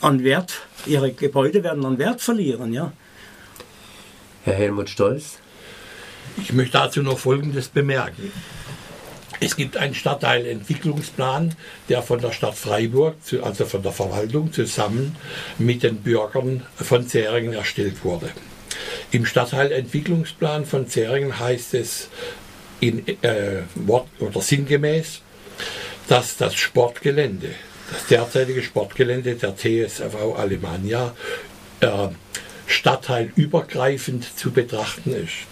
an 0.02 0.24
Wert, 0.24 0.62
ihre 0.86 1.12
Gebäude 1.12 1.64
werden 1.64 1.86
an 1.86 1.98
Wert 1.98 2.22
verlieren. 2.22 2.74
Ja. 2.74 2.92
Herr 4.44 4.56
Helmut 4.56 4.90
Stolz. 4.90 5.40
Ich 6.38 6.54
möchte 6.54 6.74
dazu 6.74 7.02
noch 7.02 7.20
Folgendes 7.20 7.70
bemerken. 7.70 8.32
Es 9.44 9.58
gibt 9.58 9.76
einen 9.76 9.94
Stadtteilentwicklungsplan, 9.94 11.54
der 11.90 12.02
von 12.02 12.22
der 12.22 12.32
Stadt 12.32 12.56
Freiburg, 12.56 13.16
also 13.42 13.66
von 13.66 13.84
der 13.84 13.92
Verwaltung, 13.92 14.54
zusammen 14.54 15.18
mit 15.58 15.84
den 15.84 15.98
Bürgern 15.98 16.66
von 16.78 17.06
Zähringen 17.06 17.52
erstellt 17.52 18.06
wurde. 18.06 18.30
Im 19.12 19.26
Stadtteilentwicklungsplan 19.26 20.66
von 20.66 20.88
Zähringen 20.88 21.40
heißt 21.40 21.74
es 21.74 22.08
in 22.80 23.06
äh, 23.22 23.64
Wort 23.76 24.08
oder 24.20 24.40
sinngemäß, 24.40 25.22
dass 26.08 26.38
das 26.38 26.56
Sportgelände, 26.56 27.50
das 27.92 28.08
derzeitige 28.08 28.64
Sportgelände 28.64 29.36
der 29.36 29.58
TSV 29.58 30.38
Alemannia, 30.38 31.14
äh, 31.82 32.08
stadtteilübergreifend 32.68 34.38
zu 34.38 34.52
betrachten 34.52 35.14
ist 35.14 35.48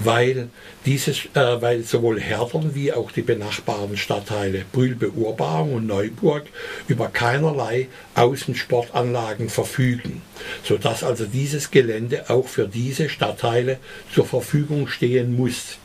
weil, 0.00 0.48
dieses, 0.84 1.26
äh, 1.34 1.60
weil 1.60 1.82
sowohl 1.82 2.20
Herdern 2.20 2.74
wie 2.74 2.92
auch 2.92 3.10
die 3.10 3.22
benachbarten 3.22 3.96
Stadtteile 3.96 4.64
Brühlbe-Urbarung 4.72 5.74
und 5.74 5.86
Neuburg 5.86 6.44
über 6.88 7.08
keinerlei 7.08 7.88
Außensportanlagen 8.14 9.48
verfügen, 9.48 10.22
sodass 10.64 11.04
also 11.04 11.26
dieses 11.26 11.70
Gelände 11.70 12.30
auch 12.30 12.48
für 12.48 12.68
diese 12.68 13.08
Stadtteile 13.08 13.78
zur 14.12 14.26
Verfügung 14.26 14.88
stehen 14.88 15.36
muss. 15.36 15.78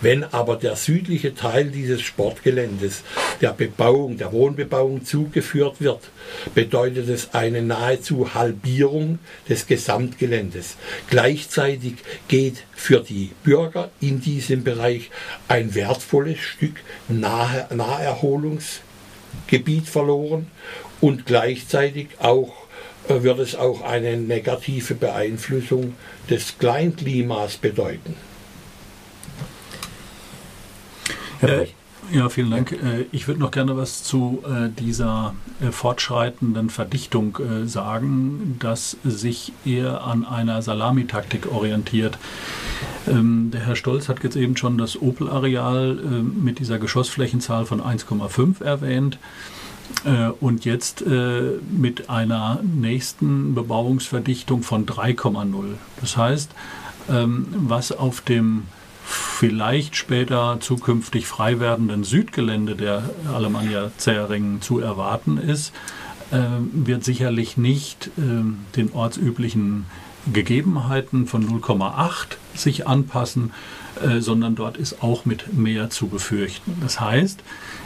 Wenn 0.00 0.24
aber 0.24 0.56
der 0.56 0.74
südliche 0.76 1.34
Teil 1.34 1.70
dieses 1.70 2.00
Sportgeländes 2.02 3.02
der 3.40 3.52
Bebauung, 3.52 4.18
der 4.18 4.32
Wohnbebauung 4.32 5.04
zugeführt 5.04 5.80
wird, 5.80 6.00
bedeutet 6.54 7.08
es 7.08 7.34
eine 7.34 7.62
nahezu 7.62 8.34
Halbierung 8.34 9.18
des 9.48 9.66
Gesamtgeländes. 9.66 10.76
Gleichzeitig 11.10 11.94
geht 12.28 12.62
für 12.74 13.00
die 13.00 13.32
Bürger 13.42 13.90
in 14.00 14.20
diesem 14.20 14.62
Bereich 14.64 15.10
ein 15.48 15.74
wertvolles 15.74 16.38
Stück 16.38 16.76
Naherholungsgebiet 17.08 19.88
verloren 19.88 20.46
und 21.00 21.26
gleichzeitig 21.26 22.08
auch 22.18 22.52
äh, 23.08 23.22
wird 23.22 23.38
es 23.38 23.54
auch 23.54 23.82
eine 23.82 24.16
negative 24.16 24.94
Beeinflussung 24.94 25.94
des 26.28 26.58
Kleinklimas 26.58 27.56
bedeuten. 27.56 28.16
Brecht. 31.40 31.74
Ja, 32.10 32.28
vielen 32.30 32.50
Dank. 32.50 32.72
Äh, 32.72 33.04
ich 33.12 33.28
würde 33.28 33.40
noch 33.40 33.50
gerne 33.50 33.76
was 33.76 34.02
zu 34.02 34.42
äh, 34.46 34.70
dieser 34.70 35.34
äh, 35.60 35.70
fortschreitenden 35.70 36.70
Verdichtung 36.70 37.38
sagen, 37.66 38.56
das 38.60 38.96
sich 39.04 39.52
eher 39.64 40.04
an 40.04 40.24
einer 40.24 40.62
Salamitaktik 40.62 41.52
orientiert. 41.52 42.18
Ähm, 43.06 43.50
der 43.52 43.66
Herr 43.66 43.76
Stolz 43.76 44.08
hat 44.08 44.24
jetzt 44.24 44.36
eben 44.36 44.56
schon 44.56 44.78
das 44.78 45.00
Opel-Areal 45.00 45.94
mit 45.94 46.58
dieser 46.58 46.78
Geschossflächenzahl 46.78 47.66
von 47.66 47.80
1,5 47.80 48.62
erwähnt 48.62 49.18
und 50.40 50.64
jetzt 50.66 51.02
mit 51.06 52.10
einer 52.10 52.60
nächsten 52.62 53.54
Bebauungsverdichtung 53.54 54.62
von 54.62 54.84
3,0. 54.84 55.64
Das 56.00 56.16
heißt, 56.16 56.50
ähm, 57.08 57.46
was 57.52 57.92
auf 57.92 58.20
dem 58.20 58.64
vielleicht 59.08 59.96
später 59.96 60.58
zukünftig 60.60 61.26
frei 61.26 61.60
werdenden 61.60 62.04
Südgelände 62.04 62.76
der 62.76 63.08
Alemannia 63.32 63.90
Zähringen 63.96 64.60
zu 64.60 64.80
erwarten 64.80 65.38
ist, 65.38 65.72
äh, 66.30 66.40
wird 66.72 67.04
sicherlich 67.04 67.56
nicht 67.56 68.08
äh, 68.18 68.20
den 68.76 68.92
ortsüblichen 68.92 69.86
Gegebenheiten 70.30 71.26
von 71.26 71.48
0,8 71.48 72.36
sich 72.54 72.86
anpassen, 72.86 73.52
äh, 74.04 74.20
sondern 74.20 74.54
dort 74.54 74.76
ist 74.76 75.02
auch 75.02 75.24
mit 75.24 75.54
mehr 75.54 75.88
zu 75.88 76.08
befürchten. 76.08 76.76
Das 76.82 77.00
heißt, 77.00 77.40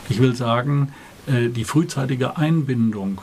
ich 0.09 0.21
will 0.21 0.35
sagen, 0.35 0.93
die 1.29 1.63
frühzeitige 1.63 2.37
Einbindung 2.37 3.23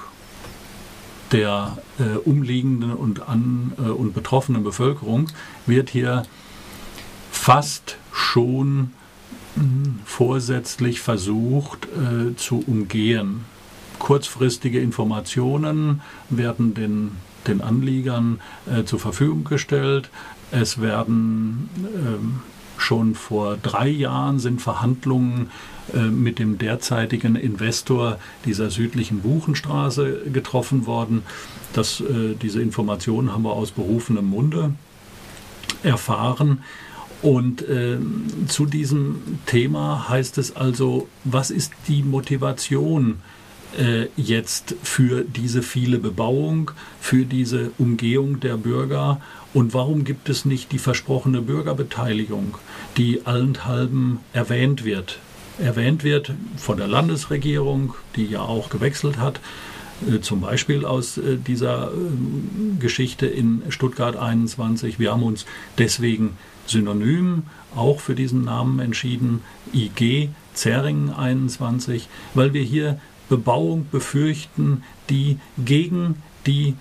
der 1.34 1.78
umliegenden 2.24 2.94
und, 2.94 3.28
an, 3.28 3.74
und 3.76 4.14
betroffenen 4.14 4.64
Bevölkerung 4.64 5.28
wird 5.66 5.90
hier 5.90 6.24
fast 7.50 7.98
schon 8.14 8.92
hm, 9.56 10.02
vorsätzlich 10.06 11.02
versucht 11.02 11.88
äh, 11.88 12.36
zu 12.36 12.64
umgehen. 12.68 13.44
Kurzfristige 13.98 14.80
Informationen 14.80 16.02
werden 16.30 16.76
den, 16.76 17.14
den 17.48 17.62
Anliegern 17.62 18.40
äh, 18.72 18.84
zur 18.84 19.00
Verfügung 19.00 19.46
gestellt. 19.46 20.12
Es 20.52 20.80
werden 20.80 21.72
äh, 21.76 22.80
schon 22.80 23.16
vor 23.16 23.58
drei 23.58 23.88
Jahren 23.88 24.38
sind 24.38 24.62
Verhandlungen 24.62 25.50
äh, 25.96 26.02
mit 26.02 26.38
dem 26.38 26.60
derzeitigen 26.60 27.36
Investor 27.36 28.20
dieser 28.46 28.70
südlichen 28.70 29.22
Buchenstraße 29.22 30.30
getroffen 30.32 30.86
worden. 30.86 31.24
Das, 31.74 32.00
äh, 32.00 32.36
diese 32.40 32.62
Informationen 32.62 33.34
haben 33.34 33.42
wir 33.42 33.54
aus 33.54 33.72
berufenem 33.72 34.26
Munde 34.26 34.76
erfahren. 35.82 36.64
Und 37.22 37.68
äh, 37.68 37.98
zu 38.48 38.66
diesem 38.66 39.40
Thema 39.46 40.08
heißt 40.08 40.38
es 40.38 40.56
also, 40.56 41.08
was 41.26 41.52
ist 41.52 41.74
die 41.88 42.02
Motivation 42.04 43.22
äh, 43.78 44.08
jetzt 44.16 44.76
für 44.84 45.24
diese 45.24 45.62
viele 45.62 46.00
Bebauung, 46.00 46.72
für 47.02 47.26
diese 47.26 47.72
Umgehung 47.78 48.40
der 48.40 48.56
Bürger 48.58 49.20
und 49.54 49.74
warum 49.74 50.04
gibt 50.04 50.30
es 50.30 50.46
nicht 50.46 50.72
die 50.72 50.78
versprochene 50.78 51.42
Bürgerbeteiligung, 51.42 52.56
die 52.98 53.26
allenthalben 53.26 54.20
erwähnt 54.32 54.86
wird? 54.86 55.20
Erwähnt 55.60 56.04
wird 56.04 56.32
von 56.56 56.78
der 56.78 56.88
Landesregierung, 56.88 57.96
die 58.16 58.26
ja 58.26 58.42
auch 58.42 58.70
gewechselt 58.70 59.18
hat, 59.18 59.42
zum 60.22 60.42
Beispiel 60.42 60.86
aus 60.86 61.18
äh, 61.18 61.38
dieser 61.38 61.92
ähm, 61.92 62.78
Geschichte 62.80 63.26
in 63.26 63.64
Stuttgart 63.70 64.16
21. 64.16 65.00
Wir 65.00 65.12
haben 65.12 65.24
uns 65.24 65.46
deswegen 65.78 66.38
Synonym 66.66 67.44
auch 67.76 68.00
für 68.00 68.16
diesen 68.16 68.44
Namen 68.44 68.80
entschieden, 68.80 69.42
IG 69.74 70.30
Zähringen 70.54 71.12
21, 71.12 72.08
weil 72.34 72.54
wir 72.54 72.64
hier 72.64 73.00
Bebauung 73.30 73.88
befürchten, 73.92 74.84
die 75.10 75.38
gegen 75.58 76.22
die 76.46 76.76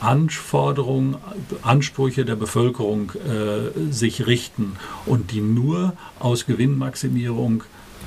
Anforderungen, 0.00 1.16
Ansprüche 1.62 2.24
der 2.24 2.36
Bevölkerung 2.36 3.12
äh, 3.12 3.92
sich 3.92 4.26
richten 4.26 4.76
und 5.06 5.32
die 5.32 5.40
nur 5.40 5.94
aus 6.18 6.46
Gewinnmaximierung 6.46 7.64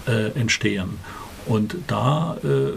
äh, 0.07 0.31
entstehen. 0.39 0.91
Und 1.45 1.75
da 1.87 2.37
äh, 2.43 2.71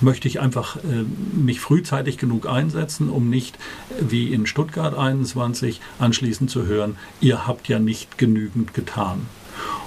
möchte 0.00 0.28
ich 0.28 0.40
einfach 0.40 0.76
äh, 0.76 1.04
mich 1.34 1.60
frühzeitig 1.60 2.18
genug 2.18 2.48
einsetzen, 2.48 3.08
um 3.08 3.30
nicht 3.30 3.58
wie 4.00 4.32
in 4.32 4.46
Stuttgart 4.46 4.96
21 4.96 5.80
anschließend 5.98 6.50
zu 6.50 6.66
hören, 6.66 6.96
ihr 7.20 7.46
habt 7.46 7.68
ja 7.68 7.78
nicht 7.78 8.18
genügend 8.18 8.74
getan. 8.74 9.26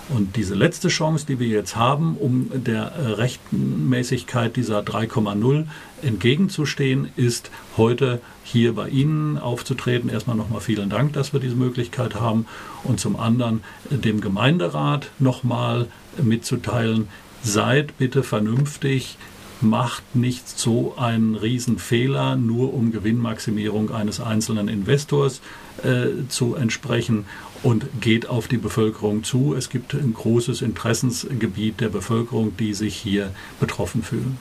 Und 0.10 0.36
diese 0.36 0.56
letzte 0.56 0.88
Chance, 0.88 1.28
die 1.28 1.40
wir 1.40 1.48
jetzt 1.48 1.76
haben, 1.76 2.18
um 2.18 2.50
der 2.52 2.94
äh, 2.94 3.12
Rechtmäßigkeit 3.12 4.56
dieser 4.56 4.80
3,0 4.80 5.66
entgegenzustehen, 6.02 7.10
ist 7.16 7.52
heute 7.78 8.20
hier 8.44 8.74
bei 8.74 8.90
Ihnen 8.90 9.38
aufzutreten. 9.38 10.10
Erstmal 10.10 10.36
nochmal 10.36 10.62
vielen 10.62 10.90
Dank, 10.90 11.14
dass 11.14 11.32
wir 11.32 11.40
diese 11.40 11.56
Möglichkeit 11.56 12.16
haben. 12.16 12.48
Und 12.84 13.00
zum 13.00 13.20
anderen 13.20 13.62
äh, 13.92 13.98
dem 13.98 14.20
Gemeinderat 14.20 15.12
nochmal 15.20 15.88
mitzuteilen, 16.22 17.08
seid 17.44 17.98
bitte 17.98 18.24
vernünftig, 18.24 19.18
macht 19.62 20.15
nicht 20.15 20.48
so 20.48 20.93
einen 20.98 21.36
Riesenfehler, 21.36 22.36
nur 22.36 22.74
um 22.74 22.91
Gewinnmaximierung 22.91 23.91
eines 23.91 24.19
einzelnen 24.19 24.67
Investors 24.67 25.41
äh, 25.84 26.28
zu 26.30 26.56
entsprechen 26.56 27.26
und 27.63 27.86
geht 28.02 28.30
auf 28.30 28.48
die 28.48 28.58
Bevölkerung 28.58 29.24
zu. 29.24 29.54
Es 29.56 29.69
gibt 29.69 29.93
ein 29.93 30.13
großes 30.13 30.62
Interessensgebiet 30.62 31.82
der 31.82 31.89
Bevölkerung, 31.89 32.56
die 32.58 32.74
sich 32.74 32.95
hier 32.95 33.32
betroffen 33.60 34.04
fühlen. 34.04 34.38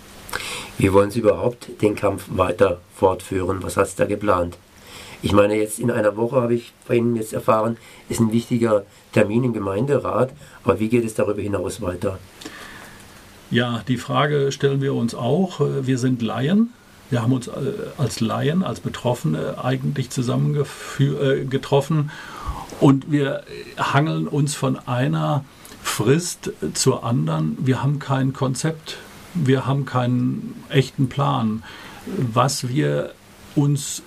Wie 0.76 0.92
wollen 0.92 1.10
Sie 1.10 1.20
überhaupt 1.20 1.82
den 1.82 1.96
Kampf 1.96 2.26
weiter 2.28 2.80
fortführen? 2.94 3.62
Was 3.62 3.76
hast 3.76 3.98
du 3.98 4.04
da 4.04 4.08
geplant? 4.08 4.56
Ich 5.20 5.32
meine, 5.32 5.56
jetzt 5.56 5.80
in 5.80 5.90
einer 5.90 6.16
Woche 6.16 6.36
habe 6.36 6.54
ich 6.54 6.72
Ihnen 6.88 7.16
jetzt 7.16 7.32
erfahren, 7.32 7.76
ist 8.08 8.20
ein 8.20 8.30
wichtiger 8.30 8.84
Termin 9.12 9.42
im 9.42 9.52
Gemeinderat. 9.52 10.32
Aber 10.62 10.78
wie 10.78 10.88
geht 10.88 11.04
es 11.04 11.14
darüber 11.14 11.42
hinaus 11.42 11.80
weiter? 11.80 12.18
Ja, 13.50 13.82
die 13.88 13.96
Frage 13.96 14.52
stellen 14.52 14.82
wir 14.82 14.94
uns 14.94 15.14
auch. 15.14 15.60
Wir 15.60 15.96
sind 15.96 16.20
Laien. 16.20 16.74
Wir 17.08 17.22
haben 17.22 17.32
uns 17.32 17.48
äh, 17.48 17.52
als 17.96 18.20
Laien, 18.20 18.62
als 18.62 18.80
Betroffene 18.80 19.64
eigentlich 19.64 20.10
zusammengetroffen 20.10 22.10
äh, 22.10 22.84
und 22.84 23.10
wir 23.10 23.44
hangeln 23.78 24.28
uns 24.28 24.54
von 24.54 24.78
einer 24.86 25.46
Frist 25.82 26.52
zur 26.74 27.04
anderen. 27.04 27.56
Wir 27.60 27.82
haben 27.82 27.98
kein 27.98 28.34
Konzept, 28.34 28.98
wir 29.32 29.64
haben 29.64 29.86
keinen 29.86 30.62
echten 30.68 31.08
Plan. 31.08 31.62
Was 32.06 32.68
wir 32.68 33.14
uns 33.54 34.02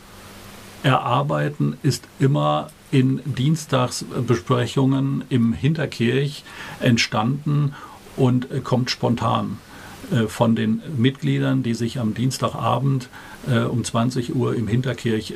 erarbeiten, 0.84 1.78
ist 1.82 2.08
immer 2.20 2.68
in 2.92 3.22
Dienstagsbesprechungen 3.26 5.24
im 5.30 5.54
Hinterkirch 5.54 6.44
entstanden 6.80 7.74
und 8.22 8.52
äh, 8.52 8.60
kommt 8.60 8.92
spontan 8.92 9.58
äh, 10.12 10.28
von 10.28 10.56
den 10.56 10.82
Mitgliedern, 10.96 11.64
die 11.64 11.74
sich 11.74 12.00
am 12.00 12.14
Dienstagabend 12.14 13.10
äh, 13.50 13.62
um 13.62 13.84
20 13.84 14.36
Uhr 14.36 14.56
im 14.56 14.68
Hinterkirch 14.68 15.34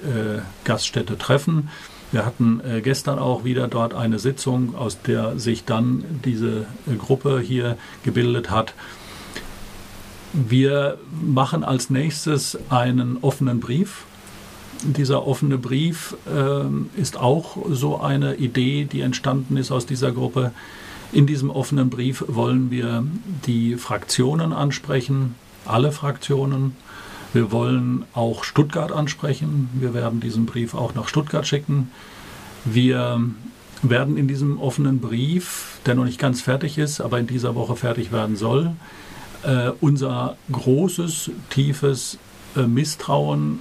Gaststätte 0.63 1.17
treffen. 1.17 1.69
Wir 2.11 2.25
hatten 2.25 2.61
gestern 2.83 3.19
auch 3.19 3.43
wieder 3.43 3.67
dort 3.67 3.93
eine 3.93 4.19
Sitzung, 4.19 4.75
aus 4.75 5.01
der 5.01 5.37
sich 5.37 5.65
dann 5.65 6.05
diese 6.23 6.65
Gruppe 6.97 7.41
hier 7.41 7.77
gebildet 8.03 8.51
hat. 8.51 8.73
Wir 10.31 10.97
machen 11.11 11.63
als 11.63 11.89
nächstes 11.89 12.57
einen 12.69 13.17
offenen 13.21 13.59
Brief. 13.59 14.05
Dieser 14.83 15.25
offene 15.25 15.57
Brief 15.57 16.15
äh, 16.27 17.01
ist 17.01 17.17
auch 17.17 17.57
so 17.69 17.99
eine 17.99 18.35
Idee, 18.35 18.85
die 18.85 19.01
entstanden 19.01 19.57
ist 19.57 19.71
aus 19.71 19.85
dieser 19.85 20.11
Gruppe. 20.11 20.51
In 21.11 21.27
diesem 21.27 21.49
offenen 21.49 21.89
Brief 21.89 22.23
wollen 22.27 22.71
wir 22.71 23.05
die 23.45 23.75
Fraktionen 23.75 24.53
ansprechen, 24.53 25.35
alle 25.65 25.91
Fraktionen. 25.91 26.75
Wir 27.33 27.51
wollen 27.51 28.05
auch 28.13 28.43
Stuttgart 28.43 28.91
ansprechen. 28.91 29.69
Wir 29.73 29.93
werden 29.93 30.19
diesen 30.19 30.45
Brief 30.45 30.73
auch 30.73 30.93
nach 30.93 31.07
Stuttgart 31.07 31.45
schicken. 31.45 31.91
Wir 32.63 33.21
werden 33.81 34.17
in 34.17 34.27
diesem 34.27 34.59
offenen 34.59 34.99
Brief, 34.99 35.79
der 35.85 35.95
noch 35.95 36.05
nicht 36.05 36.19
ganz 36.19 36.41
fertig 36.41 36.77
ist, 36.77 37.01
aber 37.01 37.19
in 37.19 37.27
dieser 37.27 37.55
Woche 37.55 37.75
fertig 37.75 38.11
werden 38.11 38.35
soll, 38.35 38.71
äh, 39.43 39.71
unser 39.81 40.37
großes, 40.51 41.31
tiefes 41.49 42.17
äh, 42.55 42.63
Misstrauen, 42.63 43.59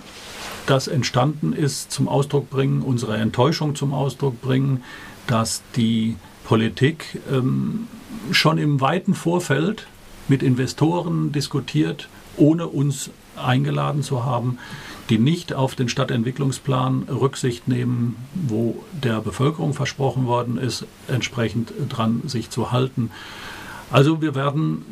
das 0.66 0.88
entstanden 0.88 1.52
ist, 1.52 1.92
zum 1.92 2.08
Ausdruck 2.08 2.48
bringen, 2.48 2.82
unsere 2.82 3.16
Enttäuschung 3.16 3.74
zum 3.74 3.92
Ausdruck 3.92 4.40
bringen, 4.40 4.82
dass 5.26 5.62
die 5.76 6.16
Politik 6.44 7.20
ähm, 7.32 7.88
schon 8.30 8.58
im 8.58 8.80
weiten 8.80 9.14
Vorfeld 9.14 9.86
mit 10.28 10.42
Investoren 10.42 11.32
diskutiert, 11.32 12.08
ohne 12.36 12.66
uns 12.66 13.10
eingeladen 13.36 14.02
zu 14.02 14.24
haben, 14.24 14.58
die 15.10 15.18
nicht 15.18 15.52
auf 15.52 15.74
den 15.74 15.88
Stadtentwicklungsplan 15.88 17.04
Rücksicht 17.04 17.68
nehmen, 17.68 18.16
wo 18.34 18.84
der 18.92 19.20
Bevölkerung 19.20 19.74
versprochen 19.74 20.26
worden 20.26 20.56
ist, 20.56 20.86
entsprechend 21.08 21.72
dran 21.88 22.22
sich 22.26 22.50
zu 22.50 22.72
halten. 22.72 23.10
Also 23.90 24.22
wir 24.22 24.34
werden 24.34 24.84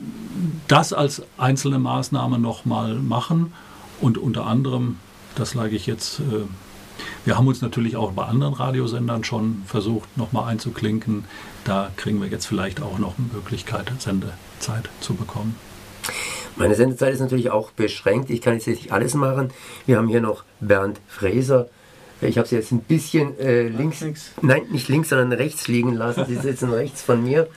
das 0.69 0.93
als 0.93 1.23
einzelne 1.39 1.79
Maßnahme 1.79 2.39
nochmal 2.39 2.95
machen 2.97 3.53
und 4.01 4.19
unter 4.19 4.47
anderem, 4.47 4.99
das 5.35 5.55
lage 5.55 5.77
ich 5.77 5.87
jetzt 5.87 6.21
äh, 6.21 6.45
wir 7.25 7.37
haben 7.37 7.47
uns 7.47 7.63
natürlich 7.63 7.97
auch 7.97 8.13
bei 8.13 8.25
anderen 8.25 8.55
Radiosendern 8.55 9.25
schon 9.25 9.63
versucht, 9.67 10.17
nochmal 10.17 10.51
einzuklinken. 10.51 11.25
Da 11.65 11.91
kriegen 11.97 12.21
wir 12.21 12.29
jetzt 12.29 12.47
vielleicht 12.47 12.83
auch 12.83 12.99
noch 12.99 13.19
eine 13.19 13.29
Möglichkeit, 13.33 13.93
Sendezeit 13.99 14.89
zu 15.01 15.15
bekommen. 15.15 15.57
Meine 16.57 16.75
Sendezeit 16.75 17.15
ist 17.15 17.21
natürlich 17.21 17.51
auch 17.51 17.71
beschränkt. 17.71 18.31
Ich 18.31 18.41
kann 18.41 18.55
jetzt 18.55 18.67
nicht 18.67 18.93
alles 18.93 19.15
machen. 19.15 19.51
Wir 19.87 19.97
haben 19.97 20.09
hier 20.09 20.21
noch 20.21 20.45
Bernd 20.61 21.01
Fräser. 21.09 21.69
Ich 22.21 22.39
habe 22.39 22.47
sie 22.47 22.57
jetzt 22.57 22.71
ein 22.71 22.81
bisschen 22.81 23.39
äh, 23.41 23.67
links, 23.69 24.05
nein, 24.43 24.63
nicht 24.71 24.89
links, 24.89 25.09
sondern 25.09 25.33
rechts 25.33 25.67
liegen 25.67 25.93
lassen. 25.93 26.25
Sie 26.27 26.37
sitzen 26.37 26.71
rechts 26.71 27.03
von 27.03 27.23
mir. 27.25 27.49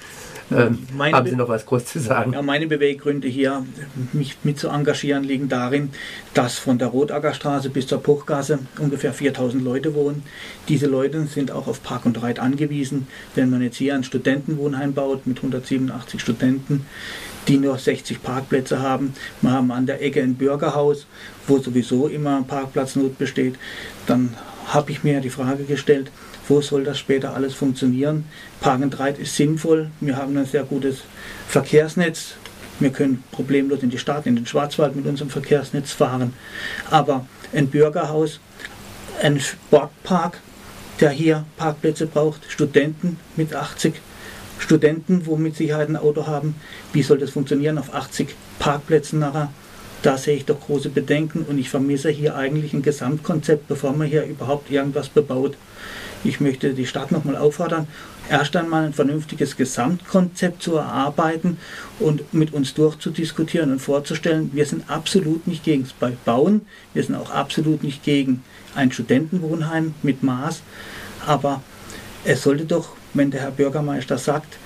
Ähm, 0.51 0.87
haben 0.99 1.27
Sie 1.27 1.35
noch 1.35 1.49
was 1.49 1.65
kurz 1.65 1.91
zu 1.91 1.99
sagen? 1.99 2.33
Ja, 2.33 2.41
meine 2.41 2.67
Beweggründe 2.67 3.27
hier, 3.27 3.65
mich 4.13 4.37
mit 4.43 4.59
zu 4.59 4.69
engagieren, 4.69 5.23
liegen 5.23 5.49
darin, 5.49 5.89
dass 6.33 6.57
von 6.57 6.77
der 6.77 6.89
Rotackerstraße 6.89 7.69
bis 7.69 7.87
zur 7.87 8.01
Puchgasse 8.01 8.59
ungefähr 8.77 9.13
4000 9.13 9.63
Leute 9.63 9.95
wohnen. 9.95 10.23
Diese 10.67 10.85
Leute 10.85 11.25
sind 11.25 11.51
auch 11.51 11.67
auf 11.67 11.81
Park 11.81 12.05
und 12.05 12.21
Reit 12.21 12.39
angewiesen. 12.39 13.07
Wenn 13.33 13.49
man 13.49 13.61
jetzt 13.61 13.77
hier 13.77 13.95
ein 13.95 14.03
Studentenwohnheim 14.03 14.93
baut 14.93 15.25
mit 15.25 15.37
187 15.37 16.21
Studenten, 16.21 16.85
die 17.47 17.57
nur 17.57 17.77
60 17.77 18.21
Parkplätze 18.21 18.81
haben. 18.81 19.13
Wir 19.41 19.51
haben 19.51 19.71
an 19.71 19.85
der 19.85 20.01
Ecke 20.01 20.21
ein 20.21 20.35
Bürgerhaus, 20.35 21.05
wo 21.47 21.57
sowieso 21.57 22.07
immer 22.07 22.43
Parkplatznot 22.43 23.17
besteht. 23.17 23.55
Dann 24.07 24.35
habe 24.67 24.91
ich 24.91 25.03
mir 25.03 25.21
die 25.21 25.29
Frage 25.29 25.63
gestellt, 25.63 26.11
wo 26.47 26.61
soll 26.61 26.83
das 26.83 26.99
später 26.99 27.33
alles 27.33 27.53
funktionieren. 27.53 28.25
Park 28.61 28.81
and 28.81 28.99
Ride 28.99 29.21
ist 29.21 29.35
sinnvoll, 29.35 29.89
wir 29.99 30.17
haben 30.17 30.37
ein 30.37 30.45
sehr 30.45 30.63
gutes 30.63 31.03
Verkehrsnetz, 31.47 32.35
wir 32.79 32.89
können 32.89 33.23
problemlos 33.31 33.83
in 33.83 33.89
die 33.89 33.97
Stadt, 33.97 34.25
in 34.25 34.35
den 34.35 34.45
Schwarzwald 34.45 34.95
mit 34.95 35.05
unserem 35.05 35.29
Verkehrsnetz 35.29 35.91
fahren. 35.91 36.33
Aber 36.89 37.25
ein 37.53 37.67
Bürgerhaus, 37.67 38.39
ein 39.21 39.39
Sportpark, 39.39 40.41
der 40.99 41.09
hier 41.09 41.45
Parkplätze 41.57 42.05
braucht, 42.07 42.41
Studenten 42.49 43.17
mit 43.35 43.53
80 43.53 43.93
Studenten, 44.59 45.25
wo 45.25 45.35
mit 45.35 45.55
Sicherheit 45.55 45.89
ein 45.89 45.97
Auto 45.97 46.27
haben, 46.27 46.55
wie 46.93 47.03
soll 47.03 47.17
das 47.17 47.31
funktionieren 47.31 47.77
auf 47.77 47.93
80 47.93 48.35
Parkplätzen 48.59 49.19
nachher? 49.19 49.51
Da 50.05 50.19
sehe 50.19 50.35
ich 50.35 50.45
doch 50.45 50.59
große 50.59 50.89
Bedenken 50.89 51.45
und 51.49 51.57
ich 51.57 51.71
vermisse 51.71 52.11
hier 52.11 52.35
eigentlich 52.35 52.73
ein 52.73 52.83
Gesamtkonzept, 52.83 53.67
bevor 53.67 53.91
man 53.93 54.05
hier 54.05 54.23
überhaupt 54.23 54.69
irgendwas 54.69 55.09
bebaut. 55.09 55.57
Ich 56.23 56.39
möchte 56.39 56.75
die 56.75 56.85
Stadt 56.85 57.11
nochmal 57.11 57.35
auffordern, 57.35 57.87
erst 58.29 58.55
einmal 58.55 58.85
ein 58.85 58.93
vernünftiges 58.93 59.57
Gesamtkonzept 59.57 60.61
zu 60.61 60.75
erarbeiten 60.75 61.57
und 61.99 62.35
mit 62.35 62.53
uns 62.53 62.75
durchzudiskutieren 62.75 63.71
und 63.71 63.79
vorzustellen, 63.79 64.51
wir 64.53 64.67
sind 64.67 64.87
absolut 64.91 65.47
nicht 65.47 65.63
gegen 65.63 65.87
das 65.99 66.11
Bauen, 66.23 66.61
wir 66.93 67.01
sind 67.01 67.15
auch 67.15 67.31
absolut 67.31 67.81
nicht 67.81 68.03
gegen 68.03 68.43
ein 68.75 68.91
Studentenwohnheim 68.91 69.95
mit 70.03 70.21
Maß, 70.21 70.61
aber 71.25 71.63
es 72.25 72.43
sollte 72.43 72.65
doch, 72.65 72.89
wenn 73.15 73.31
der 73.31 73.41
Herr 73.41 73.51
Bürgermeister 73.51 74.19
sagt, 74.19 74.59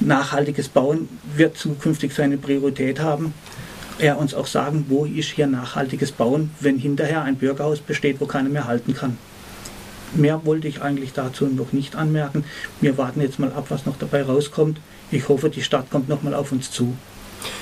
nachhaltiges 0.00 0.68
Bauen 0.68 1.08
wird 1.36 1.56
zukünftig 1.56 2.12
seine 2.12 2.38
Priorität 2.38 2.98
haben, 2.98 3.34
er 3.98 4.18
uns 4.18 4.34
auch 4.34 4.46
sagen, 4.46 4.86
wo 4.88 5.04
ist 5.04 5.30
hier 5.30 5.46
nachhaltiges 5.46 6.12
Bauen, 6.12 6.50
wenn 6.60 6.78
hinterher 6.78 7.22
ein 7.22 7.36
Bürgerhaus 7.36 7.80
besteht, 7.80 8.20
wo 8.20 8.26
keiner 8.26 8.48
mehr 8.48 8.66
halten 8.66 8.94
kann. 8.94 9.18
Mehr 10.14 10.44
wollte 10.44 10.68
ich 10.68 10.80
eigentlich 10.80 11.12
dazu 11.12 11.46
noch 11.46 11.72
nicht 11.72 11.96
anmerken. 11.96 12.44
Wir 12.80 12.96
warten 12.98 13.20
jetzt 13.20 13.38
mal 13.38 13.52
ab, 13.52 13.66
was 13.68 13.86
noch 13.86 13.96
dabei 13.96 14.22
rauskommt. 14.22 14.78
Ich 15.10 15.28
hoffe, 15.28 15.50
die 15.50 15.62
Stadt 15.62 15.90
kommt 15.90 16.08
noch 16.08 16.22
mal 16.22 16.34
auf 16.34 16.52
uns 16.52 16.70
zu. 16.70 16.94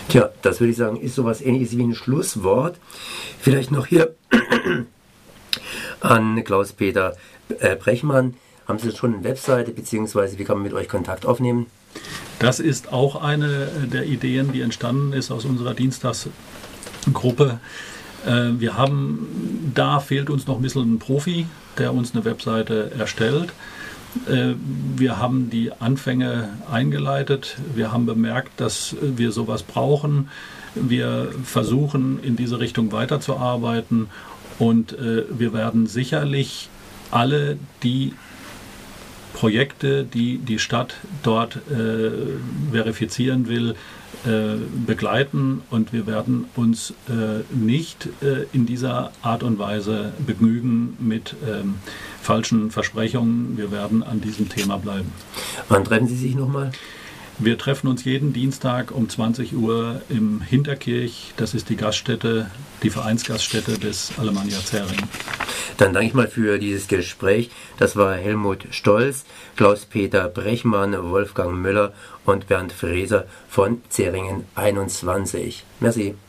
Tja, 0.09 0.31
das 0.43 0.61
würde 0.61 0.71
ich 0.71 0.77
sagen, 0.77 1.01
ist 1.01 1.15
sowas 1.15 1.41
ähnliches 1.41 1.77
wie 1.77 1.83
ein 1.83 1.95
Schlusswort. 1.95 2.79
Vielleicht 3.41 3.71
noch 3.71 3.87
hier 3.87 4.15
an 6.01 6.43
Klaus-Peter 6.45 7.17
äh, 7.59 7.77
Brechmann. 7.77 8.35
Haben 8.69 8.79
Sie 8.79 8.93
schon 8.93 9.15
eine 9.15 9.25
Webseite, 9.25 9.73
beziehungsweise 9.73 10.39
wie 10.39 10.45
kann 10.45 10.57
man 10.57 10.65
mit 10.65 10.75
euch 10.75 10.89
Kontakt 10.89 11.27
aufnehmen? 11.27 11.67
Das 12.39 12.59
ist 12.61 12.93
auch 12.93 13.23
eine 13.23 13.69
der 13.93 14.07
Ideen, 14.07 14.53
die 14.53 14.63
entstanden 14.63 15.13
ist 15.13 15.31
aus 15.31 15.45
unserer 15.45 15.75
Dienstagsgruppe. 15.75 17.61
Äh, 18.27 18.51
wir 18.59 18.77
haben, 18.77 19.71
da 19.75 20.01
fehlt 20.01 20.31
uns 20.31 20.47
noch 20.47 20.57
ein 20.57 20.63
bisschen 20.63 20.95
ein 20.95 20.99
Profi, 20.99 21.47
der 21.79 21.95
uns 21.95 22.15
eine 22.15 22.25
Webseite 22.25 22.91
erstellt. 22.99 23.53
Äh, 24.29 24.55
wir 24.97 25.19
haben 25.19 25.51
die 25.51 25.73
Anfänge 25.73 26.49
eingeleitet. 26.71 27.57
Wir 27.75 27.93
haben 27.93 28.07
bemerkt, 28.07 28.61
dass 28.61 28.97
wir 29.01 29.33
sowas 29.33 29.63
brauchen. 29.63 30.29
Wir 30.75 31.33
versuchen 31.45 32.19
in 32.23 32.37
diese 32.37 32.59
Richtung 32.59 32.93
weiterzuarbeiten 32.93 34.09
und 34.59 34.93
äh, 34.93 35.25
wir 35.29 35.53
werden 35.53 35.87
sicherlich 35.87 36.69
alle 37.11 37.59
die 37.83 38.15
Projekte, 39.33 40.05
die 40.05 40.39
die 40.39 40.59
Stadt 40.59 40.95
dort 41.23 41.57
äh, 41.57 42.11
verifizieren 42.71 43.49
will, 43.49 43.75
äh, 44.25 44.57
begleiten 44.87 45.63
und 45.71 45.93
wir 45.93 46.07
werden 46.07 46.45
uns 46.55 46.95
äh, 47.09 47.43
nicht 47.53 48.09
äh, 48.23 48.45
in 48.53 48.67
dieser 48.67 49.11
Art 49.23 49.43
und 49.43 49.59
Weise 49.59 50.13
begnügen 50.25 50.97
mit 51.01 51.35
ähm, 51.45 51.77
falschen 52.21 52.71
Versprechungen. 52.71 53.57
Wir 53.57 53.73
werden 53.73 54.05
an 54.05 54.21
diesem 54.21 54.49
Thema 54.49 54.77
bleiben. 54.77 55.11
Wann 55.69 55.85
treffen 55.85 56.07
Sie 56.07 56.17
sich 56.17 56.35
nochmal? 56.37 56.71
Wir 57.45 57.59
treffen 57.59 57.89
uns 57.89 58.05
jeden 58.05 58.33
Dienstag 58.33 58.93
um 58.93 59.09
20 59.09 59.57
Uhr 59.57 60.01
im 60.09 60.43
Hinterkirch. 60.43 61.35
Das 61.37 61.55
ist 61.55 61.71
die 61.71 61.77
Gaststätte, 61.77 62.49
die 62.85 62.91
Vereinsgaststätte 62.91 63.81
des 63.81 64.13
Alemannia 64.17 64.61
Zering. 64.61 65.09
Dann 65.77 65.93
danke 65.93 66.07
ich 66.07 66.15
mal 66.15 66.29
für 66.29 66.61
dieses 66.61 66.87
Gespräch. 66.87 67.51
Das 67.79 67.97
war 67.97 68.15
Helmut 68.15 68.67
Stolz, 68.71 69.25
Klaus-Peter 69.57 70.29
Brechmann, 70.29 70.97
Wolfgang 71.11 71.55
Müller 71.57 71.93
und 72.25 72.47
Bernd 72.47 72.71
Fräser 72.71 73.27
von 73.49 73.83
Zeringen 73.89 74.45
21. 74.55 75.65
Merci. 75.81 76.15